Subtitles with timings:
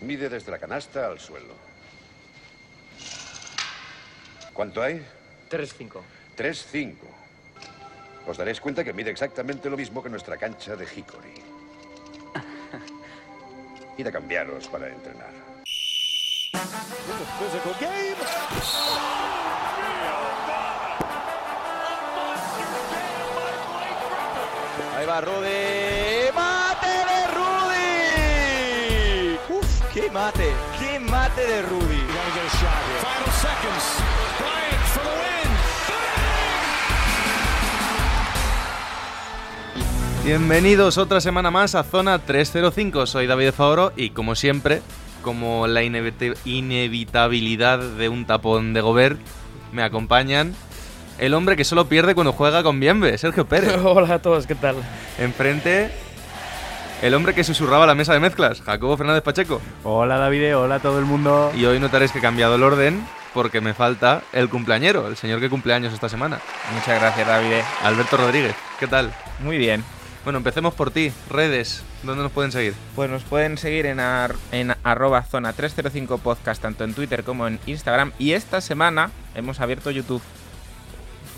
[0.00, 1.54] Mide desde la canasta al suelo.
[4.52, 5.04] ¿Cuánto hay?
[5.50, 6.00] 3-5.
[6.36, 6.94] 3-5.
[8.26, 11.34] Os daréis cuenta que mide exactamente lo mismo que nuestra cancha de Hickory.
[13.98, 15.32] Id a cambiaros para entrenar.
[24.96, 25.99] Ahí va Rudy.
[30.10, 30.50] ¡Qué mate!
[30.80, 31.84] ¡Qué mate de Rudy!
[31.84, 34.02] Final seconds.
[34.40, 35.10] Bryant for the
[40.18, 40.26] win.
[40.26, 43.06] Bienvenidos otra semana más a Zona 305.
[43.06, 44.82] Soy David Favoro y como siempre,
[45.22, 49.20] como la inevit- inevitabilidad de un tapón de Gobert,
[49.72, 50.56] me acompañan
[51.18, 53.76] el hombre que solo pierde cuando juega con Bienve, Sergio Pérez.
[53.84, 54.74] Hola a todos, ¿qué tal?
[55.18, 55.92] Enfrente,
[57.02, 59.60] el hombre que susurraba la mesa de mezclas, Jacobo Fernández Pacheco.
[59.84, 61.50] Hola David, hola a todo el mundo.
[61.56, 65.40] Y hoy notaréis que he cambiado el orden porque me falta el cumpleañero, el señor
[65.40, 66.40] que cumple años esta semana,
[66.74, 67.62] Muchas gracias, David.
[67.82, 68.54] Alberto Rodríguez.
[68.78, 69.12] ¿Qué tal?
[69.38, 69.82] Muy bien.
[70.24, 71.10] Bueno, empecemos por ti.
[71.30, 72.74] Redes, ¿dónde nos pueden seguir?
[72.94, 77.46] Pues nos pueden seguir en, ar- en arroba zona 305 podcast, tanto en Twitter como
[77.46, 78.12] en Instagram.
[78.18, 80.20] Y esta semana hemos abierto YouTube.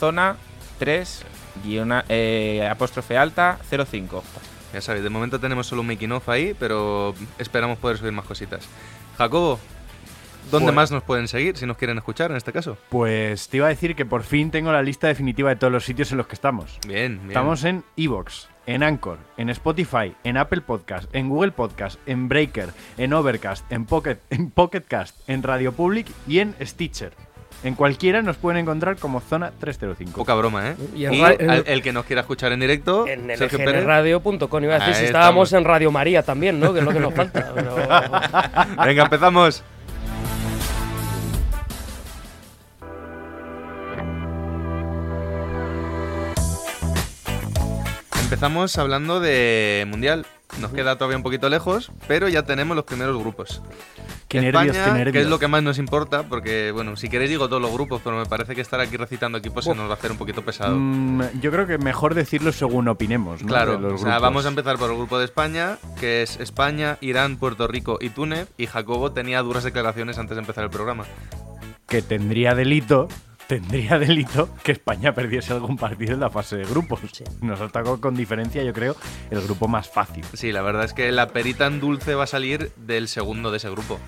[0.01, 0.34] Zona
[0.81, 1.23] 3
[1.64, 4.25] guiona- eh, apóstrofe alta 05.
[4.73, 8.25] Ya sabéis, de momento tenemos solo un making off ahí, pero esperamos poder subir más
[8.25, 8.67] cositas.
[9.19, 9.59] Jacobo,
[10.51, 12.77] ¿dónde Pues- más nos pueden seguir si nos quieren escuchar en este caso?
[12.89, 15.84] Pues te iba a decir que por fin tengo la lista definitiva de todos los
[15.84, 16.79] sitios en los que estamos.
[16.87, 17.29] Bien, bien.
[17.29, 22.70] Estamos en Evox, en Anchor, en Spotify, en Apple Podcast, en Google Podcast, en Breaker,
[22.97, 27.12] en Overcast, en Pocket, en Pocket Cast, en Radio Public y en Stitcher.
[27.64, 30.18] En cualquiera nos pueden encontrar como Zona 305.
[30.18, 30.77] Poca broma, ¿eh?
[30.96, 34.64] Y Y, en ra- al- el que nos quiera escuchar en directo, En lgnradio.com.
[34.64, 35.52] Iba a decir si estábamos estamos.
[35.52, 36.72] en Radio María también, ¿no?
[36.72, 37.52] Que es lo que nos falta.
[37.55, 37.77] pero-
[38.84, 39.62] Venga, empezamos.
[48.22, 50.27] Empezamos hablando de Mundial.
[50.61, 53.63] Nos queda todavía un poquito lejos, pero ya tenemos los primeros grupos.
[54.29, 55.13] Qué España, nervios, qué nervios.
[55.13, 58.01] que es lo que más nos importa, porque, bueno, si queréis digo todos los grupos,
[58.05, 60.42] pero me parece que estar aquí recitando equipos se nos va a hacer un poquito
[60.42, 60.77] pesado.
[60.79, 63.42] Mm, yo creo que mejor decirlo según opinemos.
[63.42, 63.48] ¿no?
[63.48, 67.36] Claro, o sea, vamos a empezar por el grupo de España, que es España, Irán,
[67.36, 71.05] Puerto Rico y Túnez, y Jacobo tenía duras declaraciones antes de empezar el programa.
[71.86, 73.08] que tendría delito,
[73.47, 77.01] tendría delito que España perdiese algún partido en la fase de grupos.
[77.41, 78.97] Nos atacó con diferencia, yo creo,
[79.30, 80.25] el grupo más fácil.
[80.33, 83.58] Sí, la verdad es que la perita en dulce va a salir del segundo de
[83.58, 83.98] ese grupo.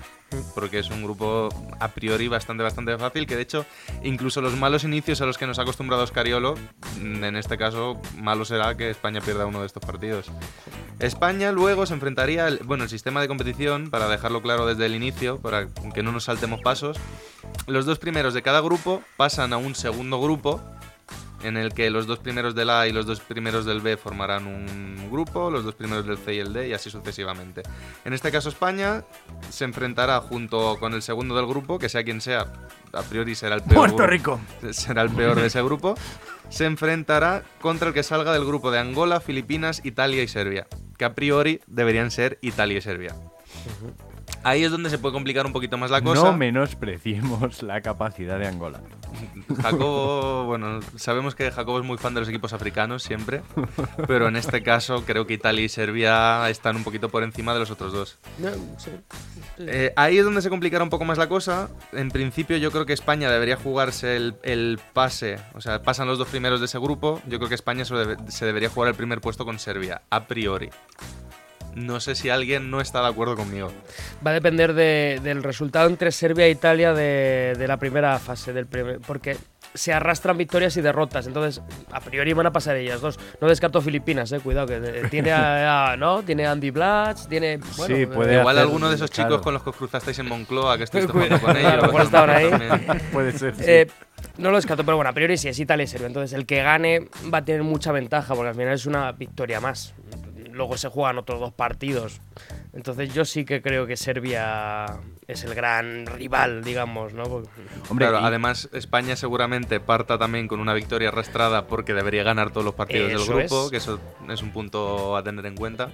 [0.53, 1.49] Porque es un grupo
[1.79, 3.25] a priori bastante, bastante fácil.
[3.27, 3.65] Que de hecho,
[4.03, 6.55] incluso los malos inicios a los que nos ha acostumbrado Oscariolo,
[6.99, 10.27] mm, en este caso, malo será que España pierda uno de estos partidos.
[10.99, 14.95] España luego se enfrentaría, al- bueno, el sistema de competición, para dejarlo claro desde el
[14.95, 16.97] inicio, para que no nos saltemos pasos.
[17.67, 20.61] Los dos primeros de cada grupo pasan a un segundo grupo
[21.43, 24.47] en el que los dos primeros del A y los dos primeros del B formarán
[24.47, 27.61] un grupo, los dos primeros del C y el D y así sucesivamente.
[28.03, 29.03] En este caso España
[29.49, 32.51] se enfrentará junto con el segundo del grupo, que sea quien sea,
[32.93, 33.75] a priori será el peor.
[33.75, 34.39] Puerto grupo- Rico.
[34.71, 35.95] Será el peor de ese grupo.
[36.49, 41.05] Se enfrentará contra el que salga del grupo de Angola, Filipinas, Italia y Serbia, que
[41.05, 43.15] a priori deberían ser Italia y Serbia.
[44.43, 46.23] Ahí es donde se puede complicar un poquito más la cosa.
[46.31, 48.79] No menospreciemos la capacidad de Angola.
[49.61, 53.41] Jacobo, bueno, sabemos que Jacobo es muy fan de los equipos africanos siempre,
[54.07, 57.59] pero en este caso creo que Italia y Serbia están un poquito por encima de
[57.59, 58.19] los otros dos.
[58.37, 58.91] No, sí.
[59.57, 61.69] Eh, ahí es donde se complicará un poco más la cosa.
[61.93, 66.17] En principio yo creo que España debería jugarse el, el pase, o sea, pasan los
[66.17, 67.21] dos primeros de ese grupo.
[67.27, 70.25] Yo creo que España se, debe- se debería jugar el primer puesto con Serbia, a
[70.25, 70.69] priori.
[71.75, 73.69] No sé si alguien no está de acuerdo conmigo.
[74.25, 78.53] Va a depender de- del resultado entre Serbia e Italia de, de la primera fase,
[78.53, 79.35] del primer, porque
[79.73, 81.27] se arrastran victorias y derrotas.
[81.27, 83.19] Entonces, a priori van a pasar ellas dos.
[83.41, 86.23] No descarto Filipinas, eh, cuidado, que eh, tiene a, a- ¿no?
[86.23, 87.57] Tiene a Andy Blatch, tiene.
[87.77, 89.41] Bueno, Sí, eh, puede Igual hacer- alguno de esos chicos claro.
[89.43, 91.99] con los que os cruzasteis en Moncloa, que Cuidado, jugando con ellos.
[92.03, 92.49] estaban ahí.
[93.11, 93.53] Puede ser.
[93.55, 93.63] sí.
[93.67, 93.87] Eh,
[94.37, 96.07] no lo descarto, pero bueno, a priori sí es Italia y Serbia.
[96.07, 99.59] Entonces, el que gane va a tener mucha ventaja, porque al final es una victoria
[99.59, 99.93] más.
[100.55, 102.21] Luego se juegan otros dos partidos.
[102.73, 104.85] Entonces, yo sí que creo que Serbia
[105.27, 107.23] es el gran rival, digamos, ¿no?
[107.23, 107.49] Porque-
[107.89, 112.51] Hombre, claro, y- además España seguramente parta también con una victoria arrastrada porque debería ganar
[112.51, 113.71] todos los partidos Eso del grupo, es.
[113.71, 113.99] que eso
[114.29, 115.89] es un punto a tener en cuenta.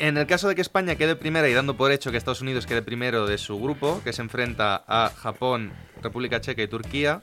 [0.00, 2.64] En el caso de que España quede primera y dando por hecho que Estados Unidos
[2.64, 7.22] quede primero de su grupo, que se enfrenta a Japón, República Checa y Turquía,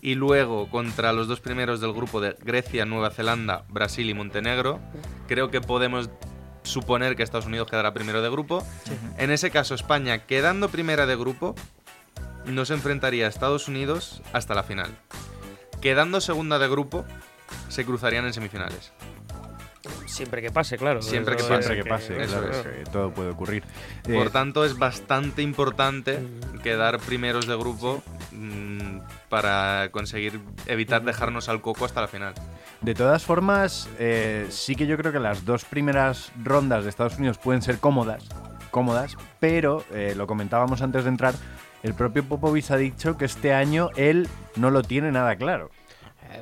[0.00, 4.80] y luego contra los dos primeros del grupo de Grecia, Nueva Zelanda, Brasil y Montenegro,
[5.28, 6.10] creo que podemos
[6.64, 8.66] suponer que Estados Unidos quedará primero de grupo.
[9.18, 11.54] En ese caso, España, quedando primera de grupo,
[12.44, 14.90] no se enfrentaría a Estados Unidos hasta la final.
[15.80, 17.04] Quedando segunda de grupo,
[17.68, 18.90] se cruzarían en semifinales.
[20.06, 21.02] Siempre que pase, claro.
[21.02, 21.62] Siempre que pase.
[21.62, 22.66] Siempre que pase, eso claro, es.
[22.66, 23.64] que todo puede ocurrir.
[24.04, 26.18] Por Eh, tanto, es bastante importante
[26.62, 28.02] quedar primeros de grupo
[28.32, 28.98] mm,
[29.28, 32.34] para conseguir evitar dejarnos al coco hasta la final.
[32.80, 37.18] De todas formas, eh, sí que yo creo que las dos primeras rondas de Estados
[37.18, 38.24] Unidos pueden ser cómodas,
[38.70, 41.34] cómodas, pero eh, lo comentábamos antes de entrar,
[41.82, 45.70] el propio Popovich ha dicho que este año él no lo tiene nada claro,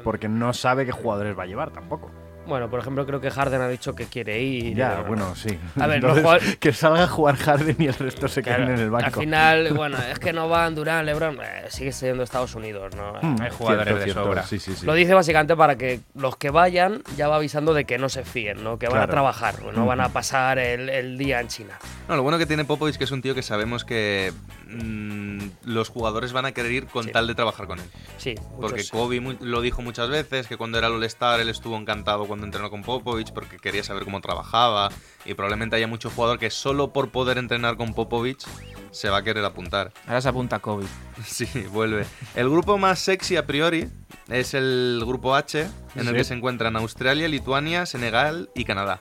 [0.02, 2.10] porque no sabe qué jugadores va a llevar tampoco.
[2.46, 4.76] Bueno, por ejemplo, creo que Harden ha dicho que quiere ir.
[4.76, 5.58] Ya, eh, bueno, sí.
[5.80, 8.76] A ver, Entonces, jugadores- que salga a jugar Harden y el resto se claro, queden
[8.76, 9.06] en el banco.
[9.06, 13.14] Al final, bueno, es que no van Durán, LeBron, eh, sigue siendo Estados Unidos, ¿no?
[13.22, 14.42] Hmm, Hay jugadores de sobra.
[14.42, 14.84] Sí, sí, sí.
[14.84, 18.24] Lo dice básicamente para que los que vayan ya va avisando de que no se
[18.24, 18.78] fíen, ¿no?
[18.78, 19.10] Que van Claro.
[19.10, 19.86] a trabajar, no Ujú.
[19.86, 21.78] van a pasar el, el día en China.
[22.08, 24.32] No, lo bueno que tiene Popovich que es un tío que sabemos que
[24.68, 27.12] mm, los jugadores van a querer ir con Sí.
[27.12, 27.86] tal de trabajar con él.
[28.18, 31.76] Sí, Porque muchos- Kobe lo dijo muchas veces, que cuando era el All-Star él estuvo
[31.76, 34.90] encantado cuando entrenó con Popovich porque quería saber cómo trabajaba
[35.24, 38.44] y probablemente haya mucho jugador que solo por poder entrenar con Popovich
[38.90, 39.92] se va a querer apuntar.
[40.06, 40.86] Ahora se apunta COVID.
[41.24, 42.04] Sí, vuelve.
[42.34, 43.88] El grupo más sexy a priori
[44.28, 45.66] es el grupo H,
[45.96, 49.00] en el que se encuentran Australia, Lituania, Senegal y Canadá.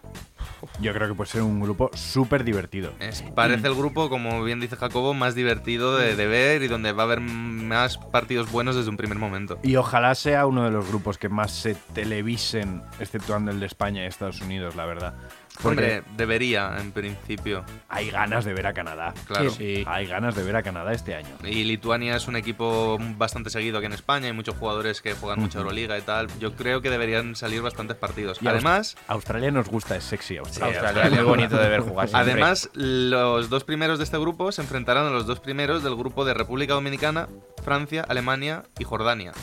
[0.79, 2.91] Yo creo que puede ser un grupo súper divertido.
[2.99, 6.91] Es- parece el grupo, como bien dice Jacobo, más divertido de, de ver y donde
[6.91, 9.57] va a haber más partidos buenos desde un primer momento.
[9.63, 14.03] Y ojalá sea uno de los grupos que más se televisen, exceptuando el de España
[14.03, 15.13] y Estados Unidos, la verdad.
[15.61, 15.69] Porque
[15.99, 17.63] Hombre, debería, en principio.
[17.87, 19.13] hay ganas de ver a Canadá.
[19.27, 19.51] Claro.
[19.51, 19.83] Sí.
[19.87, 21.29] Hay ganas de ver a Canadá este año.
[21.43, 25.39] Y Lituania es un equipo bastante seguido aquí en España, hay muchos jugadores que juegan
[25.39, 25.67] mucha Ujú.
[25.67, 26.27] Euroliga y tal.
[26.39, 28.39] Yo creo que deberían salir bastantes partidos.
[28.41, 30.79] Y Además, Australia nos gusta, es sexy Australia.
[30.81, 32.31] Australia, muy bonito de ver jugar siempre.
[32.31, 36.25] además, los dos primeros de este grupo se enfrentarán a los dos primeros del grupo
[36.25, 37.27] de República Dominicana,
[37.63, 39.33] Francia, Alemania y Jordania.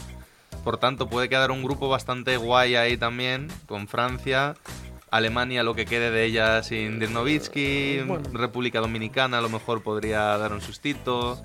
[0.65, 4.57] Por tanto, puede quedar un grupo bastante guay ahí también, con Francia,
[5.11, 8.01] Alemania, lo que quede de ella sin Dirnovitsky,
[8.33, 11.43] República Dominicana a lo mejor podría dar un sustito.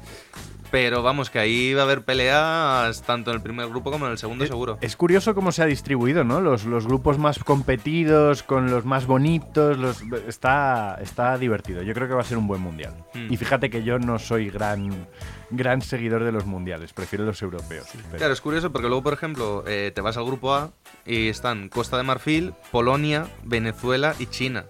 [0.76, 4.12] Pero vamos, que ahí va a haber peleas tanto en el primer grupo como en
[4.12, 4.78] el segundo, Eh, seguro.
[4.82, 6.42] Es curioso cómo se ha distribuido, ¿no?
[6.42, 11.82] Los, los grupos más competidos, con los más bonitos, los, está, está divertido.
[11.82, 12.94] Yo creo que va a ser un buen mundial.
[13.14, 13.32] Mm.
[13.32, 15.08] Y fíjate que yo no soy gran,
[15.50, 17.88] gran seguidor de los mundiales, prefiero los europeos.
[17.94, 20.72] pero- Claro, es curioso porque luego, por ejemplo, eh, te vas al grupo A
[21.06, 24.66] y están Costa de Marfil, Polonia, Venezuela y China.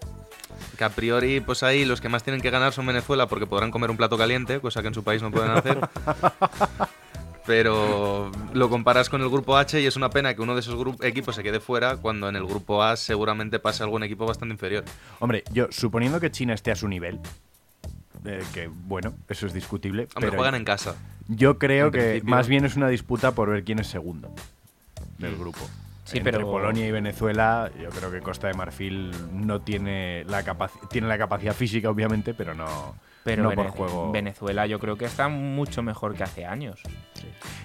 [0.77, 3.71] Que a priori, pues ahí los que más tienen que ganar son Venezuela porque podrán
[3.71, 5.79] comer un plato caliente, cosa que en su país no pueden hacer.
[7.45, 10.75] Pero lo comparas con el grupo H y es una pena que uno de esos
[11.01, 14.83] equipos se quede fuera cuando en el grupo A seguramente pase algún equipo bastante inferior.
[15.19, 17.19] Hombre, yo suponiendo que China esté a su nivel,
[18.25, 20.95] eh, que bueno, eso es discutible, Hombre, pero juegan en casa.
[21.27, 22.29] yo creo en que principio.
[22.35, 24.33] más bien es una disputa por ver quién es segundo
[25.19, 25.59] del grupo.
[26.05, 30.43] Sí, Entre pero- Polonia y Venezuela, yo creo que Costa de Marfil no tiene la
[30.43, 32.95] capacidad, tiene la capacidad física obviamente, pero no,
[33.25, 34.11] Pero no por juego.
[34.11, 36.79] Venezuela yo creo que está mucho mejor que hace años.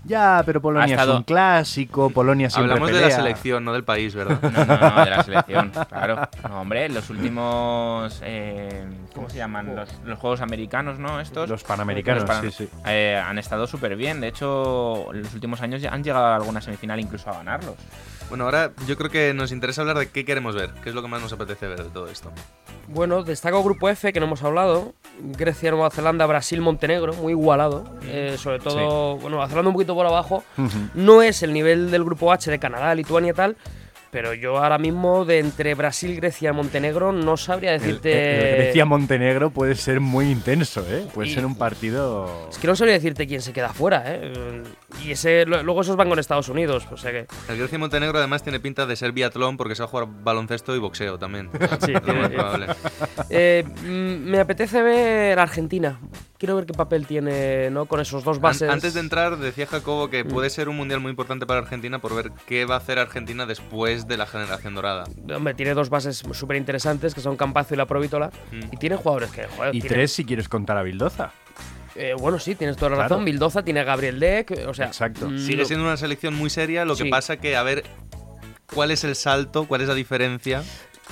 [0.04, 3.72] Ya, pero Polonia Ha estado- es un clásico, Polonia siempre Hablamos de la selección, no
[3.74, 4.40] del país, ¿verdad?
[4.40, 6.28] No, no, no, de la selección, claro.
[6.48, 8.20] No, hombre, los últimos.
[8.24, 9.76] eh, ¿Cómo se llaman?
[9.76, 11.20] Los, los Juegos Americanos, ¿no?
[11.20, 11.48] Estos.
[11.50, 12.68] Los panamericanos, Los pan- sí, sí.
[12.86, 14.22] eh, han estado súper bien.
[14.22, 17.74] De hecho, en los últimos años ya han llegado a alguna semifinal incluso a ganarlos.
[18.30, 21.02] Bueno, ahora yo creo que nos interesa hablar de qué queremos ver, qué es lo
[21.02, 22.30] que más nos apetece ver de todo esto.
[22.88, 24.94] Bueno, destaca Grupo F, que no hemos hablado.
[25.20, 27.84] Grecia, Nueva Zelanda, Brasil, Montenegro, muy igualado.
[28.02, 30.42] Eh, sobre todo, bueno, Nueva Zelanda un poquito por abajo.
[30.94, 33.56] No es el nivel del Grupo H de Canadá, Lituania y tal.
[34.10, 38.10] Pero yo ahora mismo, de entre Brasil, Grecia y Montenegro, no sabría decirte.
[38.56, 41.06] Grecia-Montenegro puede ser muy intenso, ¿eh?
[41.14, 42.48] Puede Y- ser un partido...
[42.50, 44.32] Es que no sabría decirte quién se queda fuera, ¿eh?
[45.04, 47.26] Y ese, luego esos van con Estados Unidos, o sea que.
[47.48, 50.08] El Grecia y Montenegro además tiene pinta de ser biatlón porque se va a jugar
[50.24, 51.48] baloncesto y boxeo también.
[51.84, 52.66] Sí, Lo tiene- más probable.
[53.30, 56.00] Eh, mm, me apetece ver Argentina.
[56.40, 57.84] Quiero ver qué papel tiene, ¿no?
[57.84, 58.70] Con esos dos An- bases.
[58.70, 60.28] Antes de entrar, decía Jacobo que Mm.
[60.28, 63.44] puede ser un mundial muy importante para Argentina por ver qué va a hacer Argentina
[63.44, 65.04] después de la generación dorada.
[65.36, 68.30] Hombre, tiene dos bases súper interesantes que son Campazo y la Provítola.
[68.52, 68.72] Mm.
[68.72, 69.44] Y tiene jugadores que.
[69.48, 71.30] Joder, Y tiene- tres si quieres contar a Bildoza.
[71.94, 73.08] eh, bueno, sí, tienes toda la Claro.
[73.10, 73.24] razón.
[73.26, 74.64] Bildoza tiene Gabriel Deck.
[74.66, 75.28] O sea, Exacto.
[75.28, 77.84] mm, Sigue siendo una selección muy seria, lo que pasa que a ver
[78.72, 80.62] cuál es el salto, cuál es la diferencia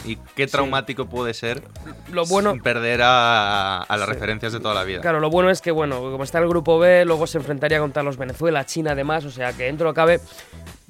[0.05, 1.63] y qué traumático puede ser
[2.13, 2.55] Lo bueno.
[2.63, 4.15] perder a, a las Sí.
[4.15, 5.01] referencias de toda la vida.
[5.01, 7.79] Claro, lo bueno es que, bueno, como está en el grupo B, luego se enfrentaría
[7.81, 9.25] contra los Venezuela, China, además.
[9.25, 10.21] O sea que dentro de lo que cabe,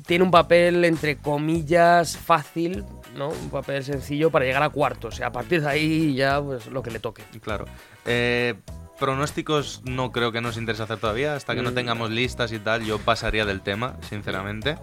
[0.07, 2.85] tiene un papel, entre comillas, fácil.
[3.17, 3.31] ¿no?
[3.31, 5.19] Un papel sencillo para llegar a cuartos.
[5.19, 7.25] Y a partir de ahí ya pues lo que le toque.
[7.43, 7.65] Claro.
[8.07, 8.55] Eh,
[8.99, 11.35] pronósticos no creo que nos interese hacer todavía.
[11.35, 11.75] Hasta que no Mm.
[11.75, 14.77] tengamos listas y tal, yo pasaría del tema, sinceramente.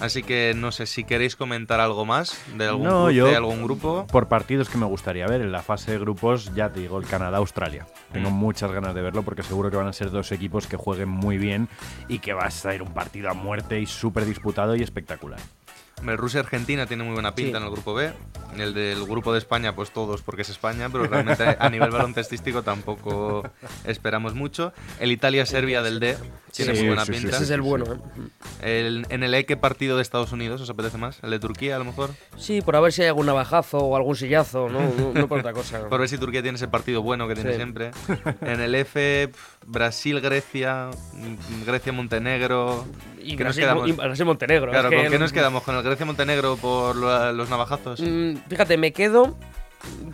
[0.00, 4.06] Así que no sé si queréis comentar algo más de algún No, yo- algún grupo.
[4.06, 7.06] Por partidos que me gustaría ver en la fase de grupos, ya te digo, el
[7.06, 7.86] Canadá-Australia.
[8.12, 8.34] Tengo Mm.
[8.34, 11.38] muchas ganas de verlo porque seguro que van a ser dos equipos que jueguen muy
[11.38, 11.68] bien
[12.08, 15.40] y que va a ser un partido a muerte y súper disputado y espectacular.
[16.00, 17.62] Hombre, Rusia-Argentina tiene muy buena pinta Sí.
[17.62, 18.12] en el grupo B.
[18.56, 22.62] El del grupo de España, pues todos porque es España, pero realmente a nivel baloncestístico
[22.62, 23.48] tampoco
[23.84, 24.72] esperamos mucho.
[24.98, 26.16] El Italia-Serbia del D
[26.54, 27.36] tiene Sí, muy buena sí, sí, pinta.
[27.36, 27.84] Ese es el bueno.
[27.92, 27.98] ¿eh?
[28.62, 31.18] El, en el E, ¿qué partido de Estados Unidos os apetece más?
[31.22, 32.10] ¿El de Turquía, a lo mejor?
[32.36, 34.80] Sí, por a ver si hay algún navajazo o algún sillazo, ¿no?
[34.80, 35.80] No, no por otra cosa.
[35.88, 37.56] Por ver si Turquía tiene ese partido bueno que tiene Sí.
[37.56, 37.90] siempre.
[38.42, 39.30] En el F,
[39.66, 42.84] Brasil-Grecia, mm, Grecia-Montenegro.
[43.18, 43.88] Y ¿Qué nos Brasil, quedamos?
[43.88, 44.70] y Brasil Montenegro.
[44.70, 45.62] Claro, es que ¿con qué nos quedamos?
[45.62, 48.00] ¿Con el Grecia-Montenegro por lo- los navajazos?
[48.00, 49.36] Mm, Fíjate, me quedo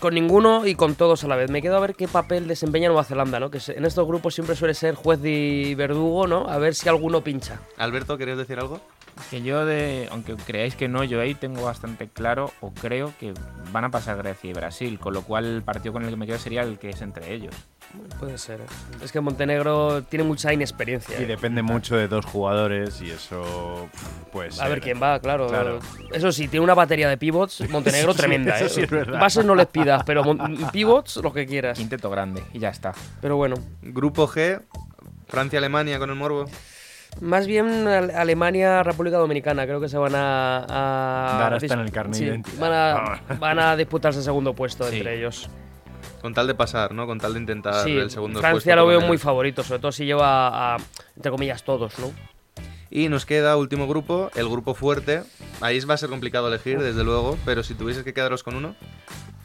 [0.01, 1.51] con ninguno y con todos a la vez.
[1.51, 3.51] Me quedo a ver qué papel desempeña Nueva Zelanda, ¿no?
[3.51, 6.49] Que en estos grupos siempre suele ser juez y verdugo, ¿no?
[6.49, 7.61] A ver si alguno pincha.
[7.77, 8.81] Alberto, ¿querías decir algo?
[9.31, 13.33] Que yo, de, aunque creáis que no, yo ahí tengo bastante claro, o creo que
[13.73, 16.27] van a pasar Grecia y Brasil, con lo cual el partido con el que me
[16.27, 17.55] quedo sería el que es entre ellos.
[18.21, 18.61] Puede ser.
[18.61, 18.67] ¿eh?
[19.03, 21.19] Es que Montenegro tiene mucha inexperiencia.
[21.19, 21.27] Y ¿eh?
[21.27, 23.89] depende mucho de dos jugadores y eso,
[24.33, 24.61] pues.
[24.61, 25.47] A ver quién va, claro.
[25.49, 25.79] Claro.
[26.13, 28.69] Eso sí, tiene una batería de pivots, Montenegro sí, tremenda, eso ¿eh?
[28.71, 29.21] sí es verdad.
[29.21, 30.23] Bases no les pidas, pero
[30.73, 31.79] pivots lo que quieras.
[31.79, 32.93] Quinteto grande, y ya está.
[33.21, 34.61] Pero bueno, Grupo G,
[35.29, 36.47] Francia-Alemania con el Morbo.
[37.21, 40.59] más bien Ale- Alemania, República Dominicana, creo que se van a...
[40.69, 42.59] a Dar hasta en el carnet sí, identidad.
[42.61, 44.99] Van a, van a disputarse el segundo puesto Sí.
[44.99, 45.49] entre ellos.
[46.27, 47.07] Con tal de pasar, ¿no?
[47.07, 50.07] Con tal de intentar Sí, el segundo Francia lo veo muy favorito, sobre todo si
[50.07, 50.77] lleva a,
[51.15, 52.11] entre comillas, todos, ¿no?
[52.91, 55.23] Y nos queda último grupo, el grupo fuerte.
[55.61, 58.75] Ahí va a ser complicado elegir, desde luego, pero si tuvieses que quedaros con uno,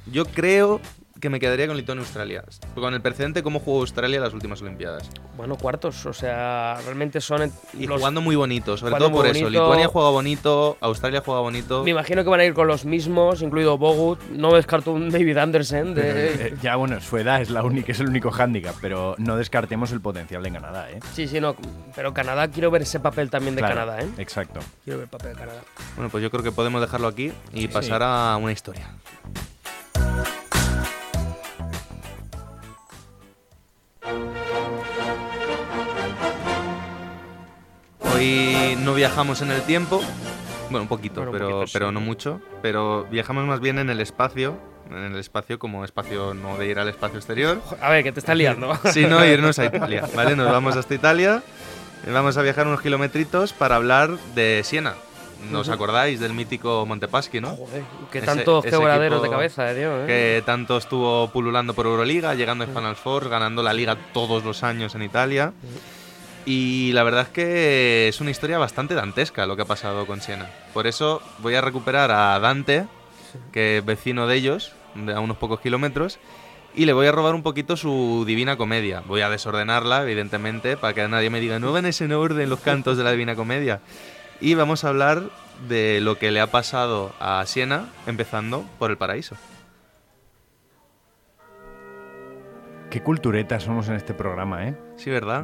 [0.08, 0.82] yo creo
[1.22, 2.44] que me quedaría con Lituania y Australia.
[2.75, 5.10] Con el precedente cómo jugó Australia en las últimas Olimpiadas.
[5.38, 9.28] Bueno, cuartos, o sea, realmente son Y los- jugando muy bonito, sobre jugando todo por
[9.28, 9.44] eso.
[9.46, 9.62] bonito.
[9.63, 11.84] Lituania juega bonito, Australia juega bonito.
[11.84, 14.20] Me imagino que van a ir con los mismos, incluido Bogut.
[14.32, 16.01] No descarto un David Anderson de...
[16.42, 19.92] Eh, ya, bueno, su edad es, la única, es el único hándicap, pero no descartemos
[19.92, 21.00] el potencial de Canadá, ¿eh?
[21.13, 21.56] Sí, sí, no.
[21.96, 24.10] Pero Canadá, quiero ver ese papel también de Claro, Canadá, ¿eh?
[24.18, 24.60] Exacto.
[24.84, 25.62] Quiero ver el papel de Canadá.
[25.96, 28.88] Bueno, pues yo creo que podemos dejarlo aquí y pasar a una historia.
[38.22, 40.00] Hoy no viajamos en el tiempo,
[40.70, 41.74] bueno, un poquito, un pero, sí.
[41.74, 44.60] pero no mucho, pero viajamos más bien en el espacio,
[44.92, 48.20] en el espacio como espacio no de ir al espacio exterior, A ver, que te
[48.20, 48.78] estás liando.
[48.94, 50.36] sino irnos a Italia, ¿vale?
[50.36, 51.42] Nos vamos hasta Italia,
[52.08, 54.94] y vamos a viajar unos kilometritos para hablar de Siena.
[55.50, 57.56] ¿Nos acordáis del mítico Montepaschi, no?
[57.56, 60.04] Joder, que tantos quebraderos de cabeza, eh, tío.
[60.04, 60.06] ¿eh?
[60.06, 64.62] que tanto estuvo pululando por Euroliga, llegando a Final Four, ganando la liga todos los
[64.62, 65.54] años en Italia.
[66.45, 70.21] Y la verdad es que es una historia bastante dantesca lo que ha pasado con
[70.21, 70.50] Siena.
[70.74, 72.88] Por eso voy a recuperar a Dante,
[73.51, 74.74] que es vecino de ellos,
[75.13, 76.19] a unos pocos kilómetros,
[76.74, 79.03] y le voy a robar un poquito su Divina Comedia.
[79.05, 82.98] Voy a desordenarla, evidentemente, para que nadie me diga, no van en orden los cantos
[82.98, 83.81] de la Divina Comedia.
[84.39, 85.24] Y vamos a hablar
[85.67, 89.36] de lo que le ha pasado a Siena, empezando por el paraíso.
[92.91, 94.75] Qué culturetas somos en este programa, ¿eh?
[94.98, 95.43] Sí, ¿verdad?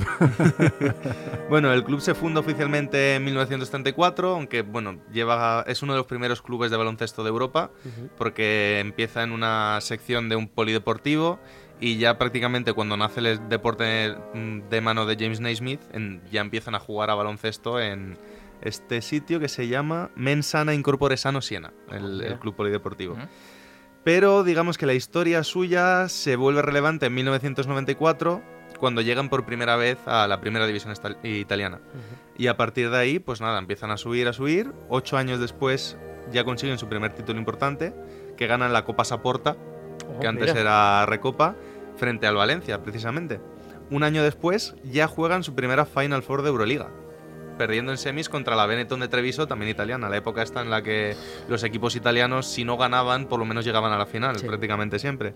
[1.50, 6.08] bueno, el club se funda oficialmente en 1934, aunque bueno, lleva es uno de los
[6.08, 7.72] primeros clubes de baloncesto de Europa,
[8.18, 11.40] porque empieza en una sección de un polideportivo
[11.80, 16.42] y ya prácticamente cuando nace el deporte mm, de mano de James Naismith, en- ya
[16.42, 18.18] empiezan a jugar a baloncesto en
[18.62, 23.14] este sitio que se llama Mensana Incorpore Sano Siena, el, el club polideportivo.
[23.14, 23.24] Ujú.
[24.08, 28.42] Pero digamos que la historia suya se vuelve relevante en 1994,
[28.80, 31.82] cuando llegan por primera vez a la primera división italiana.
[32.38, 34.72] Y a partir de ahí, pues nada, empiezan a subir, a subir.
[34.88, 35.98] Ocho años después
[36.32, 37.94] ya consiguen su primer título importante,
[38.38, 39.58] que ganan la Copa Saporta,
[40.08, 40.62] Oh, que antes mira.
[40.62, 41.58] era Recopa,
[41.98, 43.42] frente al Valencia, precisamente.
[43.92, 46.88] Un año después ya juegan su primera Final Four de Euroliga,
[47.58, 50.82] perdiendo en semis contra la Benetton de Treviso, también italiana, la época esta en la
[50.82, 51.16] que
[51.50, 54.46] los equipos italianos, si no ganaban, por lo menos llegaban a la final, Sí.
[54.48, 55.34] prácticamente siempre.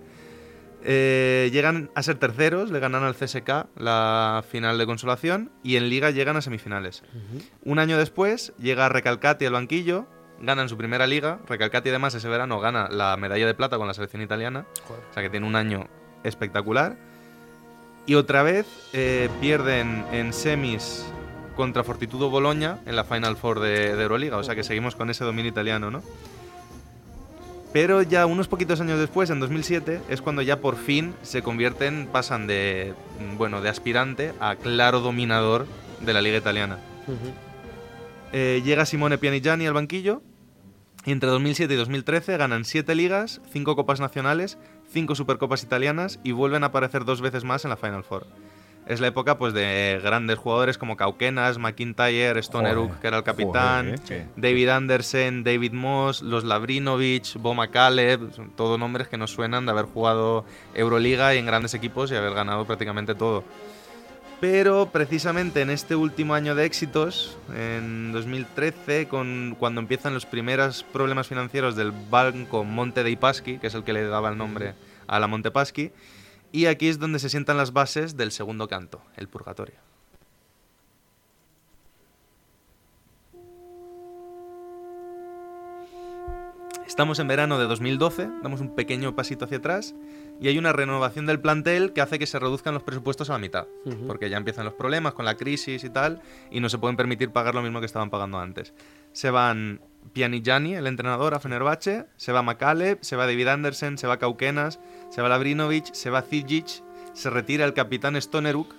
[0.84, 5.90] Eh, llegan a ser terceros, le ganan al CSK la final de consolación y en
[5.90, 7.04] liga llegan a semifinales.
[7.64, 10.08] Un año después llega Recalcati al banquillo,
[10.42, 11.40] ganan su primera liga.
[11.48, 15.04] Recalcati además ese verano gana la medalla de plata con la selección italiana, Joder.
[15.12, 15.88] o sea que tiene un año
[16.24, 16.98] espectacular.
[18.08, 21.06] Y otra vez eh, pierden en semis
[21.62, 25.12] contra Fortitudo Bologna en la Final Four de, de Euroliga, o sea que seguimos con
[25.12, 26.02] ese dominio italiano, ¿no?
[27.72, 32.10] Pero ya unos poquitos años después, en 2007, es cuando ya por fin se convierten,
[32.12, 32.96] pasan de,
[33.38, 35.68] bueno, de aspirante a claro dominador
[36.00, 36.80] de la liga italiana.
[38.34, 40.24] Eh, llega Simone Pianigiani al banquillo
[41.06, 44.58] y entre 2007 y 2013 ganan 7 ligas, 5 copas nacionales,
[44.92, 48.26] 5 supercopas italianas y vuelven a aparecer dos veces más en la Final Four.
[48.92, 53.96] Es la época pues de grandes jugadores como Cauquenas, McIntyre, Stoneruk, que era el capitán,
[54.04, 59.32] joder, eh, David Andersen, David Moss, los Labrinovich, Bo McCaleb, son todos nombres que nos
[59.32, 60.44] suenan de haber jugado
[60.74, 63.46] Euroliga y en grandes equipos y haber ganado prácticamente todo.
[64.42, 70.84] Pero precisamente en este último año de éxitos, en 2013, con, cuando empiezan los primeros
[70.84, 74.74] problemas financieros del banco Monte dei Paschi, que es el que le daba el nombre
[75.08, 75.94] a la Monte Paschi,
[76.52, 79.76] y aquí es donde se sientan las bases del segundo canto, el purgatorio.
[86.92, 89.96] Estamos en verano de 2012, damos un pequeño pasito hacia atrás
[90.42, 93.40] y hay una renovación del plantel que hace que se reduzcan los presupuestos a la
[93.40, 93.66] mitad,
[94.08, 97.32] porque ya empiezan los problemas con la crisis y tal y no se pueden permitir
[97.32, 98.74] pagar lo mismo que estaban pagando antes.
[99.14, 99.80] Se van
[100.14, 104.80] Pianigiani, el entrenador, a Fenerbahce, se va Macaleb, se va David Andersen, se va Cauquenas,
[105.10, 108.76] se va Labrinovic, se va Zijic, se retira el capitán Stoneruk.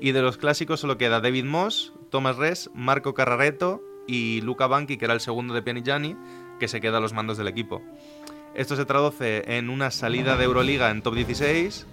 [0.00, 4.96] Y de los clásicos solo queda David Moss, Thomas Res, Marco Carrareto y Luca Banchi,
[4.96, 6.16] que era el segundo de Pianigiani,
[6.60, 7.82] que se queda a los mandos del equipo.
[8.54, 11.86] Esto se traduce en una salida de Euroliga en top 16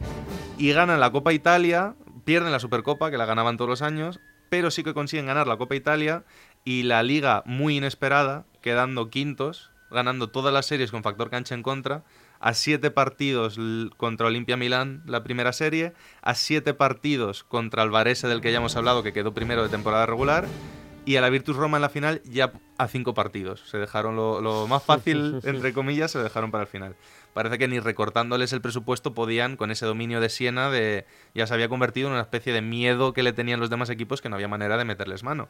[0.58, 4.72] y ganan la Copa Italia, pierden la Supercopa, que la ganaban todos los años, pero
[4.72, 6.24] sí que consiguen ganar la Copa Italia
[6.65, 11.63] y la Liga muy inesperada, quedando quintos, ganando todas las series con factor cancha en
[11.63, 12.03] contra,
[12.39, 13.58] a siete partidos
[13.96, 18.58] contra Olimpia Milán la primera serie, a siete partidos contra el Varese del que ya
[18.58, 20.46] hemos hablado, que quedó primero de temporada regular,
[21.05, 23.62] y a la Virtus Roma en la final ya a cinco partidos.
[23.70, 26.96] Se dejaron lo, lo más fácil, entre comillas, se lo dejaron para el final.
[27.34, 31.53] Parece que ni recortándoles el presupuesto podían, con ese dominio de Siena, de, ya se
[31.53, 34.36] había convertido en una especie de miedo que le tenían los demás equipos que no
[34.36, 35.50] había manera de meterles mano.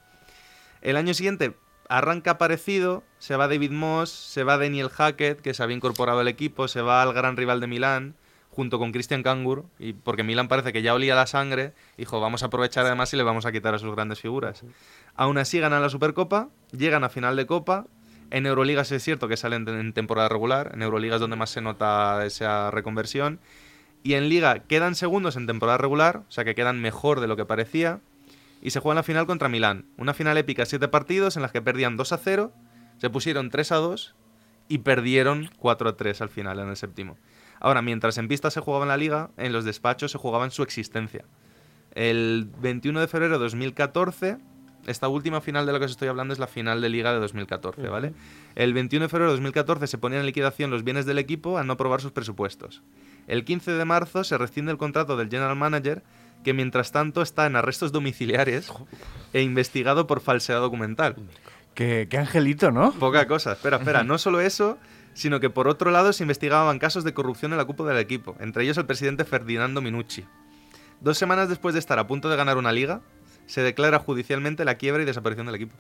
[0.84, 1.56] El año siguiente
[1.88, 6.28] arranca parecido, se va David Moss, se va Daniel Hackett, que se había incorporado al
[6.28, 8.16] equipo, se va al gran rival de Milán,
[8.50, 12.44] junto con Christian Kangur, y porque Milán parece que ya olía la sangre, dijo, vamos
[12.44, 14.66] a aprovechar además y le vamos a quitar a sus grandes figuras.
[15.16, 17.88] Aún así ganan la Supercopa, llegan a final de Copa,
[18.30, 21.62] en Euroligas es cierto que salen en temporada regular, en Euroliga es donde más se
[21.62, 23.40] nota esa reconversión,
[24.04, 27.38] y en Liga quedan segundos en temporada regular, o sea que quedan mejor de lo
[27.38, 28.02] que parecía,
[28.64, 29.86] y se juega la final contra Milán.
[29.98, 32.54] Una final épica, siete partidos en las que perdían 2 a 0,
[32.98, 34.16] se pusieron 3 a 2
[34.70, 37.18] y perdieron 4 a 3 al final en el séptimo.
[37.60, 40.52] Ahora, mientras en pista se jugaba en la liga, en los despachos se jugaba en
[40.52, 41.26] su existencia.
[41.94, 44.38] El 21 de febrero de 2014,
[44.88, 47.20] esta última final de la que os estoy hablando es la final de liga de
[47.20, 48.14] 2014, ¿vale?
[48.56, 51.68] El 21 de febrero de 2014 se ponían en liquidación los bienes del equipo al
[51.68, 52.82] no aprobar sus presupuestos.
[53.28, 56.02] El 15 de marzo se rescinde el contrato del general manager,
[56.44, 58.72] que mientras tanto está en arrestos domiciliares
[59.34, 61.16] e investigado por falsedad documental.
[61.74, 62.92] Qué, qué angelito, ¿no?
[62.94, 64.78] Poca cosa, espera, espera, no solo eso,
[65.14, 68.36] sino que por otro lado se investigaban casos de corrupción en la cúpula del equipo,
[68.40, 70.26] entre ellos el presidente Ferdinando Minucci.
[71.02, 73.02] Dos semanas después de estar a punto de ganar una liga,
[73.46, 75.76] se declara judicialmente la quiebra y desaparición del equipo.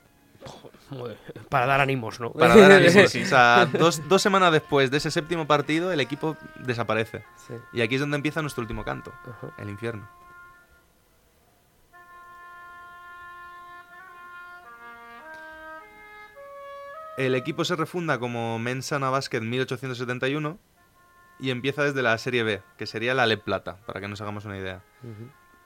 [0.89, 1.17] Joder,
[1.49, 2.31] Para dar ánimos, ¿no?
[2.33, 3.15] Para dar ánimos.
[3.15, 7.23] O sea, dos, dos semanas después de ese séptimo partido, el equipo desaparece.
[7.47, 7.53] Sí.
[7.73, 9.53] Y aquí es donde empieza nuestro último canto, Ajá.
[9.57, 10.07] el infierno.
[17.17, 20.57] El equipo se refunda como Mensana Basket 1871
[21.39, 24.45] y empieza desde la Serie B, que sería la Le Plata, para que nos hagamos
[24.45, 24.81] una idea.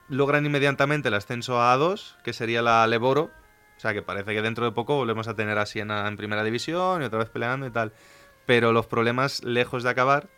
[0.08, 3.30] Logran inmediatamente el ascenso a A2, que sería la Leboro.
[3.76, 6.44] O sea que parece que dentro de poco volvemos a tener a Siena en primera
[6.44, 7.92] división y otra vez peleando y tal.
[8.44, 10.28] Pero los problemas, lejos de acabar,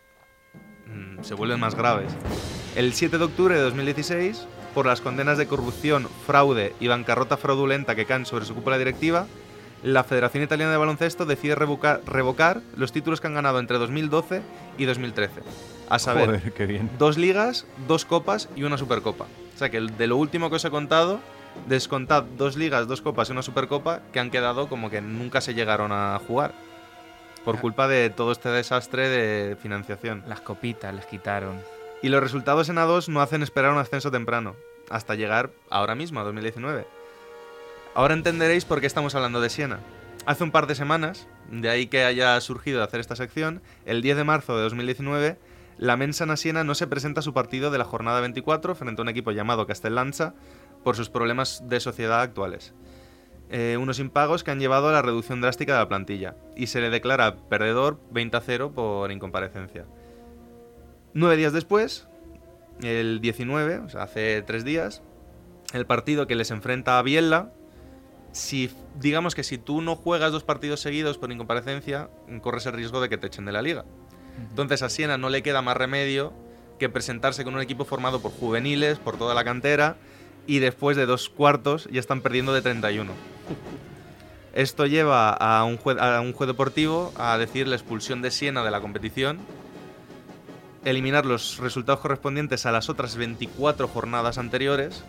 [0.87, 2.13] mm, se vuelven más graves.
[2.77, 7.97] El 7 de octubre de 2016, por las condenas de corrupción, fraude y bancarrota fraudulenta
[7.97, 9.27] que caen sobre su cúpula directiva,
[9.83, 14.43] la Federación Italiana de Baloncesto decide revocar, revocar los títulos que han ganado entre 2012
[14.79, 15.41] y 2013.
[15.89, 16.91] A saber, Joder, qué bien.
[16.99, 19.27] dos ligas, dos copas y una supercopa.
[19.55, 21.21] O sea que de lo último que os he contado,
[21.67, 25.55] descontad dos ligas, dos copas y una supercopa que han quedado como que nunca se
[25.55, 26.53] llegaron a jugar.
[27.45, 30.23] Por culpa de todo este desastre de financiación.
[30.29, 31.59] Las copitas les quitaron.
[32.03, 34.57] Y los resultados en A2 no hacen esperar un ascenso temprano,
[34.91, 36.87] hasta llegar ahora mismo, a 2019.
[37.95, 39.81] Ahora entenderéis por qué estamos hablando de Siena.
[40.27, 44.19] Hace un par de semanas, de ahí que haya surgido hacer esta sección, el 10
[44.19, 45.39] de marzo de 2019,
[45.77, 49.05] la Mensana Siena no se presenta a su partido de la jornada 24 frente a
[49.05, 50.35] un equipo llamado Castellanza
[50.85, 52.75] por sus problemas de sociedad actuales.
[53.53, 56.81] eh, unos impagos que han llevado a la reducción drástica de la plantilla y se
[56.81, 59.87] le declara perdedor 20 a 0 por incomparecencia.
[61.15, 62.07] Nueve días después,
[62.81, 65.03] el 19, o sea, hace tres días,
[65.73, 67.51] el partido que les enfrenta a Biella,
[68.33, 72.11] si digamos que si tú no juegas dos partidos seguidos por incomparecencia,
[72.43, 73.85] corres el riesgo de que te echen de la liga.
[74.51, 76.33] Entonces a Siena no le queda más remedio
[76.79, 79.97] que presentarse con un equipo formado por juveniles, por toda la cantera,
[80.47, 83.13] y después de dos cuartos ya están perdiendo de 31.
[84.53, 88.65] Esto lleva a un, juez, a un juez deportivo a decir la expulsión de Siena
[88.65, 89.39] de la competición,
[90.85, 95.05] eliminar los resultados correspondientes a las otras 24 jornadas anteriores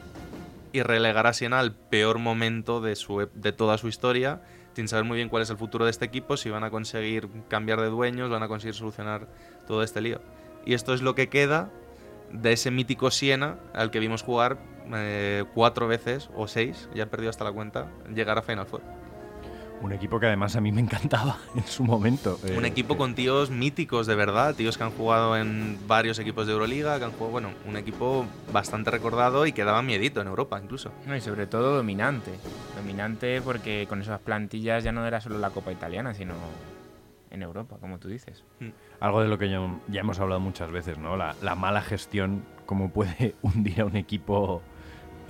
[0.72, 4.42] y relegar a Siena al peor momento de, su, de toda su historia,
[4.74, 7.30] sin saber muy bien cuál es el futuro de este equipo, si van a conseguir
[7.50, 9.28] cambiar de dueños, van a conseguir solucionar
[9.68, 10.22] todo este lío.
[10.66, 11.72] Y esto es lo que queda
[12.32, 14.60] de ese mítico Siena al que vimos jugar
[14.94, 19.01] eh, cuatro veces o seis, ya he perdido hasta la cuenta, llegar a Final Four.
[19.82, 22.40] Un equipo que además a mí me encantaba en su momento.
[22.56, 26.20] Un eh, equipo que- con tíos míticos de verdad, tíos que han jugado en varios
[26.20, 30.22] equipos de Euroliga, que han jugado, bueno, un equipo bastante recordado y que daba miedito
[30.22, 30.92] en Europa incluso.
[31.08, 32.32] No, y sobre todo dominante.
[32.76, 36.34] Dominante porque con esas plantillas ya no era solo la Copa Italiana, sino
[37.32, 38.44] en Europa, como tú dices.
[39.00, 41.16] Algo de lo que ya, ya hemos hablado muchas veces, ¿no?
[41.18, 44.62] La, la mala gestión, cómo puede hundir a un equipo